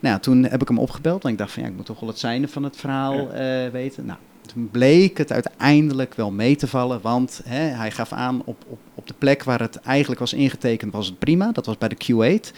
[0.00, 2.08] Nou, toen heb ik hem opgebeld en ik dacht van ja, ik moet toch wel
[2.08, 3.28] het zijnde van het verhaal
[3.72, 4.06] weten.
[4.06, 8.64] Nou, toen bleek het uiteindelijk wel mee te vallen, want hè, hij gaf aan op,
[8.68, 11.52] op, op de plek waar het eigenlijk was ingetekend, was het prima.
[11.52, 12.52] Dat was bij de Q8.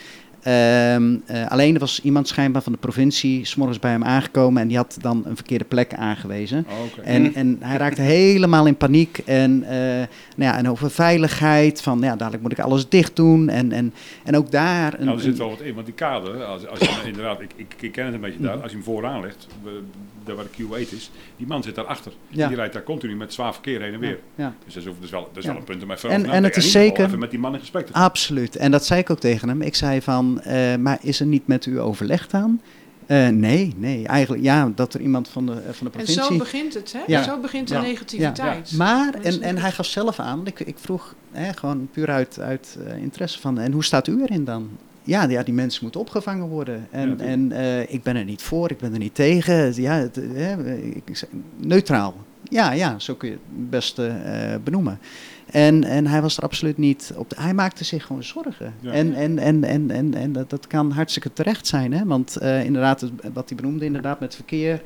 [0.47, 4.68] Ehm, eh, alleen er was iemand schijnbaar van de provincie s'morgens bij hem aangekomen en
[4.68, 6.66] die had dan een verkeerde plek aangewezen.
[6.68, 7.05] Oh.
[7.05, 9.18] En, en hij raakte helemaal in paniek.
[9.18, 9.76] En, eh,
[10.37, 11.82] nou ja, en over veiligheid.
[11.82, 13.49] Van ja, dadelijk moet ik alles dicht doen.
[13.49, 14.95] En, en, en ook daar.
[14.99, 17.51] Een, Nou, er zit wel wat in, want die kader, als, als je inderdaad, ik,
[17.57, 19.47] ik, ik ken het een beetje daar, als je hem vooraan legt,
[20.27, 22.12] daar waar de Q8 is, die man zit daarachter.
[22.29, 22.47] Ja.
[22.49, 24.18] Die rijdt daar continu met zwaar verkeer heen en weer.
[24.35, 24.55] ja.
[24.64, 25.49] Dus dat is, is wel, dat is Ja.
[25.51, 26.62] wel een punt om even En- over na en te het denken.
[26.62, 28.03] is zeker- even met die man in gesprek te gaan.
[28.03, 28.57] Absoluut.
[28.57, 29.62] En dat zei ik ook tegen hem.
[29.62, 32.61] Ik zei van, eh, maar is er niet met u overlegd aan?
[33.07, 34.07] Eh, nee, nee.
[34.07, 36.22] Eigenlijk ja, dat er iemand van de, eh, van de En provincie...
[36.22, 37.01] zo begint het, hè?
[37.07, 37.22] Ja.
[37.22, 37.81] Zo begint de Ja.
[37.81, 38.72] negativiteit.
[38.77, 42.39] Maar, Mensen en, en hij gaf zelf aan, ik, ik vroeg hè, gewoon puur uit,
[42.41, 44.68] uit interesse van, en hoe staat u erin dan?
[45.07, 46.87] Ja, ja, die mensen moeten opgevangen worden.
[46.91, 49.83] En, Ja, en eh, ik ben er niet voor, ik ben er niet tegen.
[49.83, 50.17] Ja, het,
[51.07, 51.27] ik,
[51.57, 52.15] neutraal.
[52.43, 54.99] Ja, ja, zo kun je het beste eh, benoemen.
[55.47, 57.31] En, en hij was er absoluut niet op.
[57.31, 58.75] de- hij maakte zich gewoon zorgen.
[58.81, 58.93] Ja.
[58.93, 61.93] En, en, en, en, en, en dat, dat kan hartstikke terecht zijn.
[61.93, 62.05] Hè?
[62.05, 64.83] Want eh, inderdaad, wat hij benoemde, inderdaad met verkeer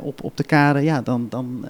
[0.00, 1.26] op, op de kade, ja, dan.
[1.28, 1.68] dan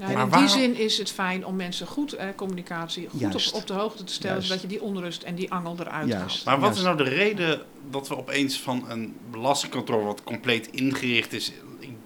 [0.00, 3.30] eh, Nou, in die zin is het fijn om mensen goed eh, communicatie goed op,
[3.30, 3.52] Juist.
[3.52, 4.46] op de hoogte te stellen, Juist.
[4.48, 6.20] zodat je die onrust en die angel eruit Juist.
[6.22, 6.44] haalt.
[6.44, 7.60] Maar wat is nou de reden
[7.90, 11.52] dat we opeens van een belastingcontrole wat compleet ingericht is...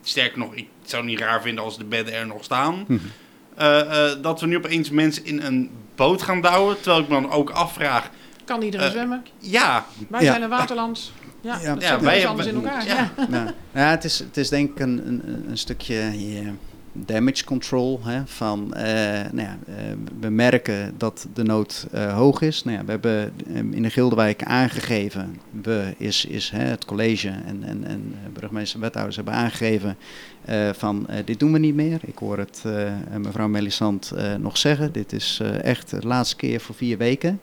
[0.02, 2.84] Sterker nog, ik zou het niet raar vinden als de bedden er nog staan...
[2.86, 2.98] Mhm.
[3.54, 6.76] eh, eh, dat we nu opeens mensen in een boot gaan douwen.
[6.80, 8.10] Terwijl ik me dan ook afvraag...
[8.44, 9.24] Kan iedereen Eh, zwemmen?
[9.38, 10.30] Ja, Wij ja.
[10.30, 11.12] zijn een waterland.
[11.44, 12.00] Ja, Ja.
[12.00, 12.86] wij anders in hebben- elkaar.
[12.86, 13.10] ja.
[13.30, 13.54] Ja.
[13.74, 16.10] ja, het, is, het is denk ik een, een, een stukje
[16.92, 18.00] damage control.
[18.04, 18.84] Hè, van, eh,
[19.32, 19.74] nou ja, eh,
[20.20, 22.64] we merken dat de nood eh, hoog is.
[22.64, 27.28] Nou ja, we hebben eh, in de Gildewijk aangegeven, we is, is hè, het college
[27.28, 29.96] en, en, en burgemeester en wethouders hebben aangegeven
[30.44, 32.00] eh, van dit doen we niet meer.
[32.04, 34.92] Ik hoor het eh, mevrouw Melisand eh, nog zeggen.
[34.92, 37.40] Dit is eh, echt de laatste keer voor vier weken.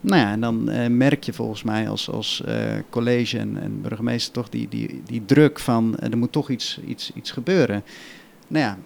[0.00, 2.54] Nou ja, en dan eh, merk je volgens mij als, als eh,
[2.90, 6.80] college en, en burgemeester toch die, die, die druk van eh, er moet toch iets,
[6.86, 7.82] iets, iets gebeuren.
[8.48, 8.78] Nou ja,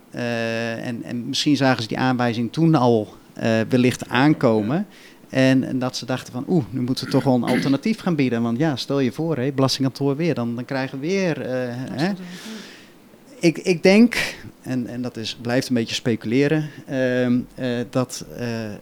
[0.76, 3.14] en, en misschien zagen ze die aanwijzing toen al
[3.68, 4.86] wellicht aankomen.
[5.28, 8.14] En, en dat ze dachten van, oeh, nu moeten we toch wel een alternatief gaan
[8.14, 8.42] bieden.
[8.42, 11.46] Want ja, stel je voor, hè, belastingkantoor weer, dan, dan krijgen we weer...
[13.40, 18.74] ik, ik denk, en, en dat is, blijft een beetje speculeren, ehm, eh, dat, eh,
[18.74, 18.80] eh,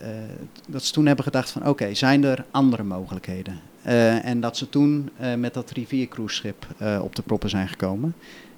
[0.68, 3.60] dat ze toen hebben gedacht van oké, zijn er andere mogelijkheden?
[3.82, 8.14] Eh, en dat ze toen eh, met dat riviercruiseschip eh op de proppen zijn gekomen.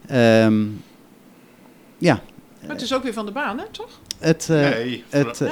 [0.07, 0.65] Ehm,
[1.99, 2.21] ja,
[2.61, 4.01] Maar het is ook weer van de baan, hè, toch?
[4.19, 5.05] het, eh, nee.
[5.09, 5.43] het,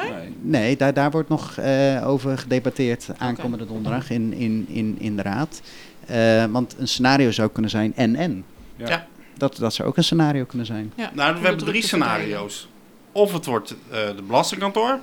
[0.41, 0.77] Nee?
[0.77, 5.61] Daar, daar wordt nog eh, over gedebatteerd aankomende donderdag in, in, in, in de raad.
[6.07, 8.45] Eh, want een scenario zou kunnen zijn en-en.
[8.77, 8.89] Ja.
[8.89, 9.07] Ja.
[9.39, 10.93] Dat, dat zou ook een scenario kunnen zijn.
[10.97, 12.69] Ja, Nou, we hebben drie scenario's.
[13.13, 14.99] Of het wordt eh, de belastingkantoor,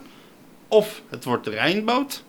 [0.67, 2.23] of het wordt de Rijnboot,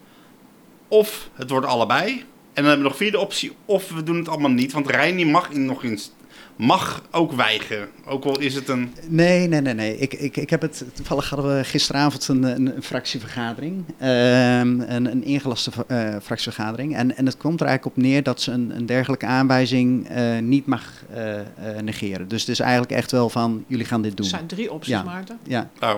[0.88, 2.10] of het wordt allebei.
[2.10, 4.72] En dan hebben we nog vierde optie, of we doen het allemaal niet.
[4.72, 6.12] Want Rijn die mag in, nog eens
[6.56, 7.88] mag ook weigeren.
[8.06, 8.92] Ook al is het een...
[9.08, 9.98] Nee, nee, nee, nee.
[9.98, 10.84] Ik, ik, ik heb het.
[10.94, 13.84] Toevallig hadden we gisteravond een, een, een fractievergadering.
[13.98, 16.96] ehm, een, een ingelaste eh, fractievergadering.
[16.96, 20.38] En, en het komt er eigenlijk op neer dat ze een, een dergelijke aanwijzing eh,
[20.38, 21.46] niet mag eh, eh,
[21.82, 22.28] negeren.
[22.28, 24.26] Dus het is eigenlijk echt wel van: jullie gaan dit Er doen.
[24.26, 25.02] zijn drie opties, Ja.
[25.02, 25.38] Maarten.
[25.42, 25.94] Ja, Oh,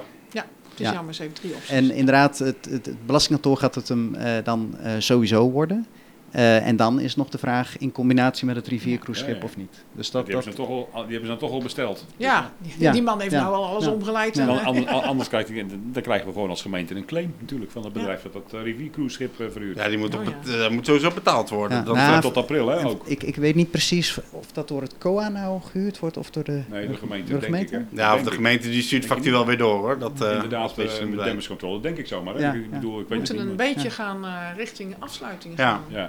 [0.70, 0.92] Het is Ja.
[0.92, 1.70] jammer, ze heeft drie opties.
[1.70, 5.86] en inderdaad, het, het, het belastingkantoor gaat het hem eh, dan eh, sowieso worden.
[6.30, 9.44] Eh, en dan is nog de vraag in combinatie met het riviercruiseschip Ja, ja.
[9.46, 9.84] of niet.
[9.92, 12.06] Dus Die dat, hebben, dat, ze toch al, die hebben ze dan toch al besteld.
[12.16, 12.92] ja, die, Ja.
[12.92, 13.42] die man heeft Ja.
[13.42, 13.90] nou al alles Ja.
[13.90, 14.34] omgeleid.
[14.34, 14.40] Ja.
[14.40, 17.34] en, Dan, eh, anders, anders krijgt hij, dan krijgen we gewoon als gemeente een claim
[17.40, 19.76] natuurlijk van het bedrijf dat dat uh, riviercruiseschip uh, verhuurt.
[19.76, 21.78] ja, die moet, Oh, op eh, moet sowieso betaald worden.
[21.78, 23.06] Ja, Dat, nou, eh, tot april hè ook.
[23.06, 26.44] ik, ik weet niet precies of dat door het COA nou gehuurd wordt of door
[26.44, 27.70] de, Nee, de gemeente door denk ik.
[27.70, 27.78] Hè.
[27.90, 29.98] ja, of de gemeente die stuurt factuur wel weer door hoor.
[29.98, 32.36] Dat, eh, Inderdaad, dat met damage control, denk ik zo maar.
[32.40, 35.70] Ik, ik bedoel, ik we weet het moeten een beetje gaan eh, richting afsluiting Ja.
[35.70, 35.82] gaan.
[35.88, 36.08] Ja.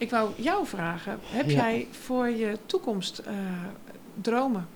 [0.00, 1.56] Ik wou jou vragen, heb Ja.
[1.56, 3.32] jij voor je toekomst eh,
[4.20, 4.68] dromen?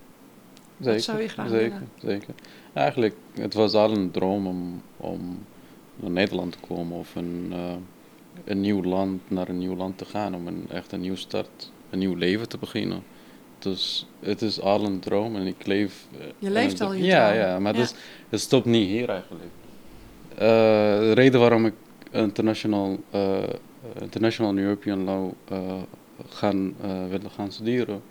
[0.81, 1.89] Zeker, zou je graag zeker, willen?
[2.19, 2.35] zeker.
[2.73, 5.39] Eigenlijk, het was al een droom om, om
[5.97, 7.73] naar Nederland te komen of een, eh,
[8.45, 11.73] een nieuw land, naar een nieuw land te gaan, om een, echt een nieuw start,
[11.91, 13.03] een nieuw leven te beginnen.
[13.59, 16.07] Dus het is al een droom en ik leef...
[16.19, 17.41] eh, Je leeft al je ja, droom.
[17.41, 17.81] Ja, maar Ja.
[17.81, 17.97] Het, is,
[18.29, 19.51] het stopt niet hier eigenlijk.
[20.39, 21.75] De reden waarom ik
[23.85, 25.83] international, eh, international European Law eh,
[26.29, 28.03] gaan, eh, willen gaan studeren,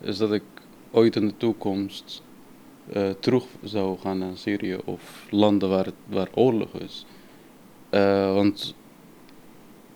[0.00, 0.42] is dat ik
[0.90, 2.22] ooit in de toekomst
[3.20, 7.06] terug zou gaan naar Syrië of landen waar, het, waar oorlog is.
[8.34, 8.74] Want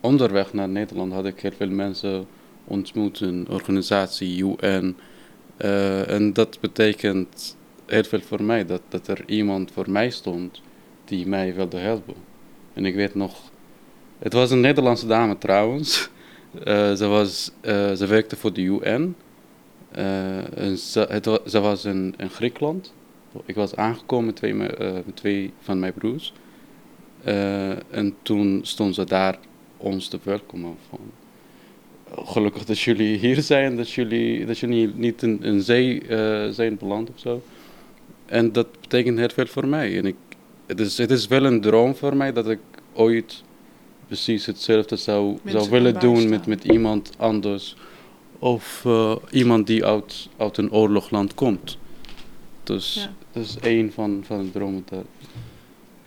[0.01, 2.25] onderweg naar Nederland had ik heel veel mensen
[2.63, 4.97] ontmoet, een organisatie, UN.
[6.07, 8.65] en dat betekent heel veel voor mij.
[8.65, 10.61] Dat, dat er iemand voor mij stond
[11.05, 12.15] die mij wilde helpen.
[12.73, 13.46] En ik weet nog,
[14.19, 16.09] het was een Nederlandse dame trouwens.
[16.63, 19.15] Eh, ze, was, eh, ze werkte voor de UN.
[19.91, 22.93] Eh, ze, het ze was in, in Griekenland.
[23.45, 24.55] Ik was aangekomen met twee,
[25.13, 26.33] twee van mijn broers.
[27.89, 29.39] En toen stond ze daar
[29.77, 30.75] ons te welkomen.
[30.89, 30.99] Van,
[32.25, 36.03] gelukkig dat jullie hier zijn, dat jullie, dat jullie niet in, in zee
[36.51, 37.41] zijn beland of zo.
[38.25, 39.97] En dat betekent heel veel voor mij.
[39.97, 40.15] En ik,
[40.65, 42.59] het, is, het is wel een droom voor mij dat ik
[42.93, 43.43] ooit
[44.07, 47.75] precies hetzelfde zou, Mensen zou willen doen met, met iemand anders.
[48.39, 51.77] Of eh, iemand die uit, uit een oorlogland komt.
[52.63, 53.11] Dus Ja.
[53.31, 55.03] dat is één van, van de dromen daar.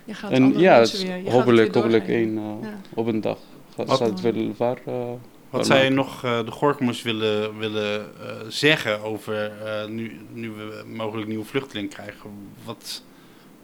[0.05, 2.81] Je gaat En ja, weer, je hopelijk, hopelijk één eh, Ja.
[2.95, 3.39] op een dag.
[3.77, 5.19] Gaat, Wat- het wel waar, eh, Wat
[5.51, 10.51] waar zou je nog eh, de Gorkmers willen, willen eh, zeggen over eh, nu, nu
[10.51, 12.31] we mogelijk nieuwe vluchtelingen krijgen?
[12.65, 13.03] Wat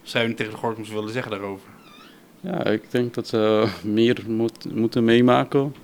[0.03, 1.69] zou je tegen de Gorkmers willen zeggen daarover?
[2.47, 5.75] Ja, ik denk dat ze meer moet, moeten meemaken,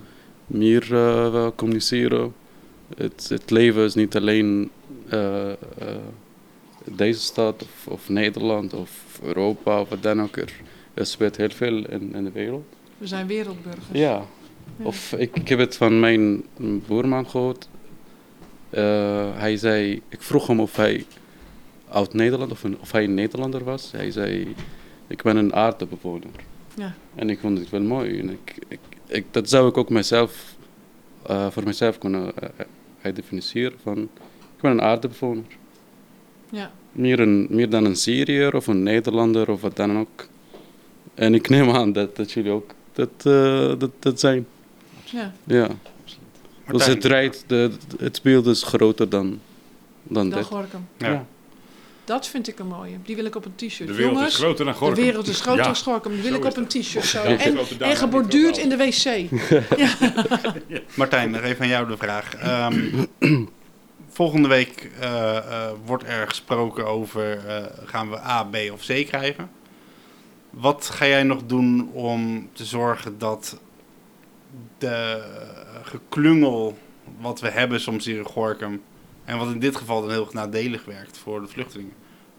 [0.47, 2.33] meer eh, communiceren.
[2.97, 4.69] Het, het leven is niet alleen
[5.09, 5.55] eh, eh,
[6.83, 10.37] deze stad of, of Nederland of Europa of wat dan ook.
[10.93, 12.65] Er, speelt heel veel in, in de wereld.
[12.97, 13.85] We zijn wereldburgers.
[13.91, 14.25] Ja,
[14.79, 14.85] Ja.
[14.85, 16.43] of ik, ik heb het van mijn
[16.87, 17.69] boerman gehoord.
[18.69, 21.05] Eh, hij zei, ik vroeg hem of hij
[21.89, 23.91] uit Nederland of, een, of hij een Nederlander was.
[23.91, 24.55] Hij zei,
[25.07, 26.29] ik ben een aardebewoner.
[26.75, 26.93] Ja.
[27.15, 28.19] En ik vond het wel mooi.
[28.19, 30.55] En ik, ik, ik, dat zou ik ook mezelf,
[31.27, 32.33] eh, voor mezelf kunnen
[33.05, 33.97] uh, definiëren van,
[34.55, 35.43] ik ben een aardebewoner.
[36.49, 36.71] Ja.
[36.91, 40.27] Meer, een, meer dan een Syriër of een Nederlander of wat dan ook.
[41.13, 44.47] En ik neem aan dat, dat jullie ook dat, eh, dat, dat zijn.
[45.03, 45.33] Ja.
[45.43, 45.69] Ja.
[46.67, 49.39] Dus het, rijdt, de, het beeld is groter dan,
[50.03, 50.45] dan Dan dit.
[50.47, 50.87] Gorkum.
[50.97, 51.09] Ja.
[51.09, 51.25] Ja.
[52.05, 52.97] Dat vind ik een mooie.
[53.05, 53.89] Die wil ik op een t-shirt.
[53.89, 55.03] De wereld Jongens, is groter dan de Gorkum.
[55.03, 55.65] wereld is groter Ja.
[55.65, 56.11] dan Gorkum.
[56.11, 57.05] Die wil Zo ik op een t-shirt.
[57.05, 57.29] Zo.
[57.29, 57.37] Ja,
[57.79, 59.31] En, geborduurd in de wc.
[60.95, 62.35] Martijn, nog even aan jou de vraag.
[62.35, 63.05] Ehm,
[64.09, 69.05] volgende week eh, eh, wordt er gesproken over eh, gaan we A, B of C
[69.07, 69.49] krijgen.
[70.49, 73.59] Wat ga jij nog doen om te zorgen dat
[74.77, 75.23] de
[75.83, 76.77] geklungel
[77.19, 78.81] wat we hebben soms hier in Gorkum
[79.25, 81.93] en wat in dit geval dan heel erg nadelig werkt voor de vluchtelingen.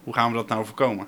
[0.05, 1.07] Hoe gaan we dat nou voorkomen?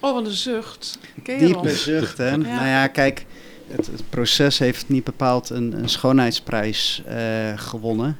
[0.00, 0.98] Oh, wat een zucht.
[1.24, 2.36] Diepe zucht, hè?
[2.36, 3.26] Nou ja, kijk,
[3.66, 8.18] het, het proces heeft niet bepaald een, een schoonheidsprijs eh, gewonnen.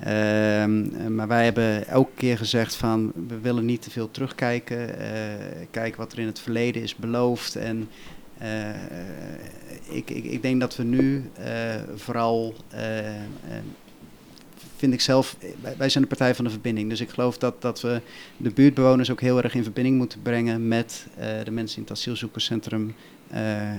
[0.00, 4.98] Ehm, maar wij hebben elke keer gezegd van, we willen niet te veel terugkijken.
[4.98, 5.12] eh
[5.70, 7.56] kijken wat er in het verleden is beloofd.
[7.56, 7.88] En
[8.38, 8.68] eh,
[9.88, 12.54] ik, ik, ik denk dat we nu eh, vooral...
[12.68, 13.24] eh, eh,
[14.76, 15.36] vind ik zelf,
[15.76, 16.88] wij- zijn de Partij van de Verbinding.
[16.88, 18.00] Dus ik geloof dat, dat we
[18.36, 21.92] de buurtbewoners ook heel erg in verbinding moeten brengen met eh, de mensen in het
[21.92, 22.94] asielzoekerscentrum
[23.30, 23.78] eh, eh,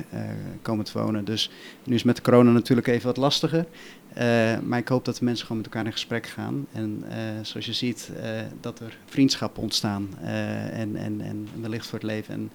[0.62, 1.26] komen te wonen.
[1.26, 1.52] Dus
[1.84, 3.66] nu is met de corona natuurlijk even wat lastiger.
[4.14, 6.66] Eh, maar ik hoop dat de mensen gewoon met elkaar in gesprek gaan.
[6.74, 8.30] En eh, zoals je ziet, eh,
[8.62, 10.10] dat er vriendschappen ontstaan.
[10.24, 12.34] eh, en, en, en wellicht voor het leven.
[12.34, 12.52] En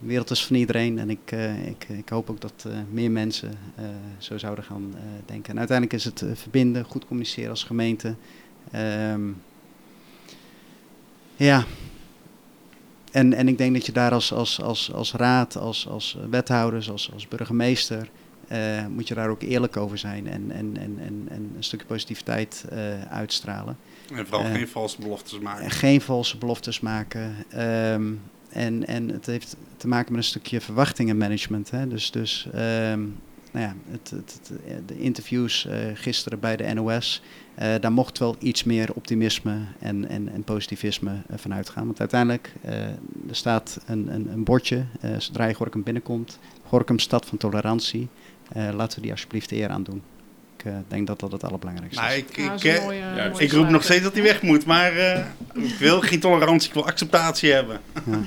[0.00, 0.98] de wereld is van iedereen.
[0.98, 3.84] En ik, eh, ik, ik hoop ook dat eh, meer mensen eh,
[4.18, 4.94] zo zouden gaan
[5.26, 5.50] denken.
[5.52, 8.14] En uiteindelijk is het verbinden, goed communiceren als gemeente.
[8.70, 9.22] Ehm,
[11.36, 11.64] ja.
[13.12, 16.90] En, en ik denk dat je daar als, als, als, als raad, als, als wethouders,
[16.90, 18.10] als, als burgemeester,
[18.88, 22.64] moet je daar ook eerlijk over zijn en, en, en, en, en een stukje positiviteit
[23.10, 23.76] uitstralen.
[24.14, 25.64] En vooral geen valse beloftes maken.
[25.64, 27.34] En geen valse beloftes maken.
[27.48, 28.12] Ehm,
[28.52, 31.70] en, en het heeft te maken met een stukje verwachtingenmanagement.
[31.70, 31.88] Hè?
[31.88, 33.00] Dus, dus ehm,
[33.52, 37.22] nou ja, het, het, het- de interviews eh, gisteren bij de NOS,
[37.54, 41.84] eh, daar mocht wel iets meer optimisme en, en, en positivisme eh, van uitgaan.
[41.86, 42.94] Want uiteindelijk, eh, er
[43.30, 48.08] staat een, een, een bordje, eh, zodra je Gorkum binnenkomt, Gorkum stad van tolerantie.
[48.52, 50.02] Eh, laten we die alsjeblieft eer aan doen.
[50.56, 52.18] Ik eh, denk dat dat het allerbelangrijkste Nou, is.
[52.20, 54.42] ik, ik, is een eh, mooie- ja, mooie ik roep nog steeds dat hij weg
[54.42, 55.24] moet, maar eh,
[55.54, 57.80] ik wil geen tolerantie, ik wil acceptatie hebben.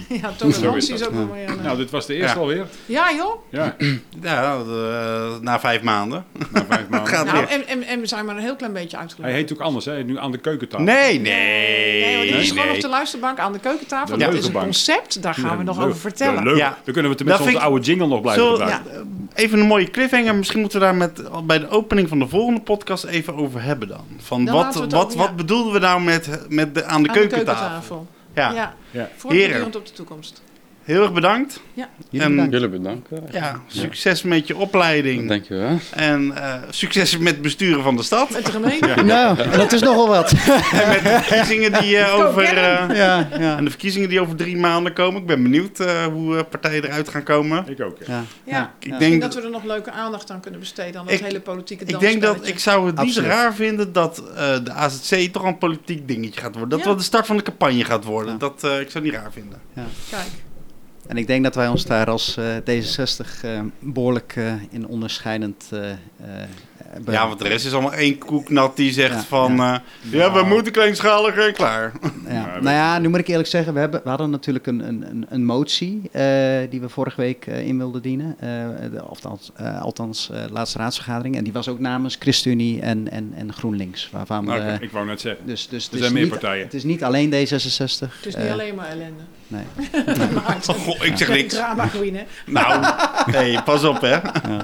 [0.09, 1.49] Ja, tolerantie is ook wel weer...
[1.49, 2.41] een- Nou, dit was de eerste Ja.
[2.41, 2.65] alweer.
[2.85, 3.35] Ja, joh.
[3.49, 3.75] Ja,
[4.21, 6.25] Ja, eh, na vijf maanden.
[6.51, 7.07] na vijf maanden.
[7.13, 7.47] Gaat Nou, weer.
[7.49, 9.35] en, en, en we zijn maar een heel klein beetje Hij uitgelopen.
[9.35, 10.03] heet ook anders, hè?
[10.03, 10.85] Nu aan de keukentafel.
[10.85, 12.59] Nee, nee, Nee, is nee.
[12.61, 14.17] gewoon op de luisterbank aan de keukentafel.
[14.17, 15.85] De dat is een concept, daar gaan we nog Leuk.
[15.87, 16.43] over vertellen.
[16.43, 16.57] Leuk.
[16.57, 16.77] Ja.
[16.83, 18.91] Dan kunnen we het met Dat onze oude jingle nog blijven gebruiken.
[18.91, 18.97] ja,
[19.35, 20.35] eh, even een mooie cliffhanger.
[20.35, 23.87] Misschien moeten we daar met, bij de opening van de volgende podcast even over hebben
[23.87, 24.05] dan.
[24.17, 27.12] Van Dan wat, wat, over- wat bedoelden we nou met, met de, aan de aan
[27.12, 27.55] de keukentafel?
[27.55, 28.07] keukentafel.
[28.33, 28.75] Ja.
[28.91, 30.41] Ja, voortdurend op de toekomst.
[30.83, 31.61] Heel erg bedankt.
[31.73, 32.51] Jullie En- bedankt.
[32.53, 33.09] Jullie bedankt.
[33.31, 35.27] Ja, succes met je opleiding.
[35.29, 35.79] Dankjewel.
[35.91, 38.29] En eh, succes met het besturen van de stad.
[38.29, 39.03] Met de gemeente.
[39.03, 40.31] Nou, dat is nogal wat.
[40.71, 42.43] En met de verkiezingen die eh, over...
[42.43, 42.53] eh,
[42.97, 43.57] ja, ja.
[43.57, 45.21] en de verkiezingen die over drie maanden komen.
[45.21, 47.63] Ik ben benieuwd eh, hoe partijen eruit gaan komen.
[47.67, 47.97] Ik ook.
[47.99, 48.05] ja.
[48.13, 48.23] ja.
[48.45, 48.73] Ja.
[48.79, 48.97] Ik Ja.
[48.97, 51.85] denk dat we er nog leuke aandacht aan kunnen besteden aan dat Ik- hele politieke
[51.85, 55.57] Ik denk dat ik zou het niet raar vinden dat eh, de AZC toch een
[55.57, 56.69] politiek dingetje gaat worden.
[56.69, 56.85] Dat Ja.
[56.85, 58.31] wel de start van de campagne gaat worden.
[58.33, 58.39] Ja.
[58.39, 59.61] Dat eh, ik zou het niet raar vinden.
[60.09, 60.21] Kijk,
[61.07, 65.69] En ik denk dat wij ons daar als eh, D66 eh, behoorlijk eh, in onderscheidend...
[65.71, 65.97] eh, eh,
[67.11, 69.55] Ja, want de rest is allemaal één koeknat die zegt Ja, van...
[69.55, 69.81] Ja,
[70.11, 71.91] ja we moeten kleinschalig en klaar.
[72.29, 72.51] Ja.
[72.61, 75.25] Nou ja, nu moet ik eerlijk zeggen, we, hebben, we hadden natuurlijk een, een, een,
[75.29, 76.23] een motie eh,
[76.69, 78.35] die we vorige week eh, in wilden dienen.
[78.39, 78.47] Eh,
[78.91, 81.35] de, althans, eh, althans eh, laatste raadsvergadering.
[81.37, 84.09] En die was ook namens ChristenUnie en, en, en GroenLinks.
[84.11, 85.45] Waarvan Nou, we, ik wou net zeggen.
[85.47, 86.63] dus, dus het er is zijn meer niet- partijen.
[86.63, 87.35] Het is niet alleen D66.
[87.37, 89.23] het is niet alleen maar ellende.
[89.53, 89.63] Nee.
[90.05, 91.53] Het- Goh, ik zeg niks.
[91.53, 92.23] Drama queen, hè?
[92.45, 92.85] Nou,
[93.37, 94.19] nee, pas op hè.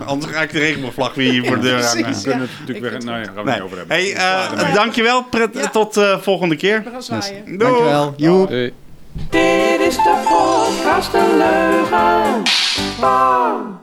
[0.06, 2.02] Anders ga ik de regenboogvlag weer hier voor de deur hangen.
[2.04, 2.24] Precies.
[2.24, 2.92] We kunnen het natuurlijk ik weg.
[2.92, 3.60] vind Nou ja, het gaan we Nee.
[3.60, 3.96] niet over hebben.
[3.98, 4.74] Hey, eh ermee.
[4.74, 5.24] dankjewel.
[5.24, 5.68] Pret, Ja.
[5.70, 6.84] Tot de volgende keer.
[6.84, 7.44] We gaan zwaaien.
[7.46, 7.58] Doei.
[7.58, 8.14] Dankjewel.
[8.18, 8.50] Joep.
[8.50, 12.44] Dit is de podcast De Leugen.
[13.00, 13.79] Bank.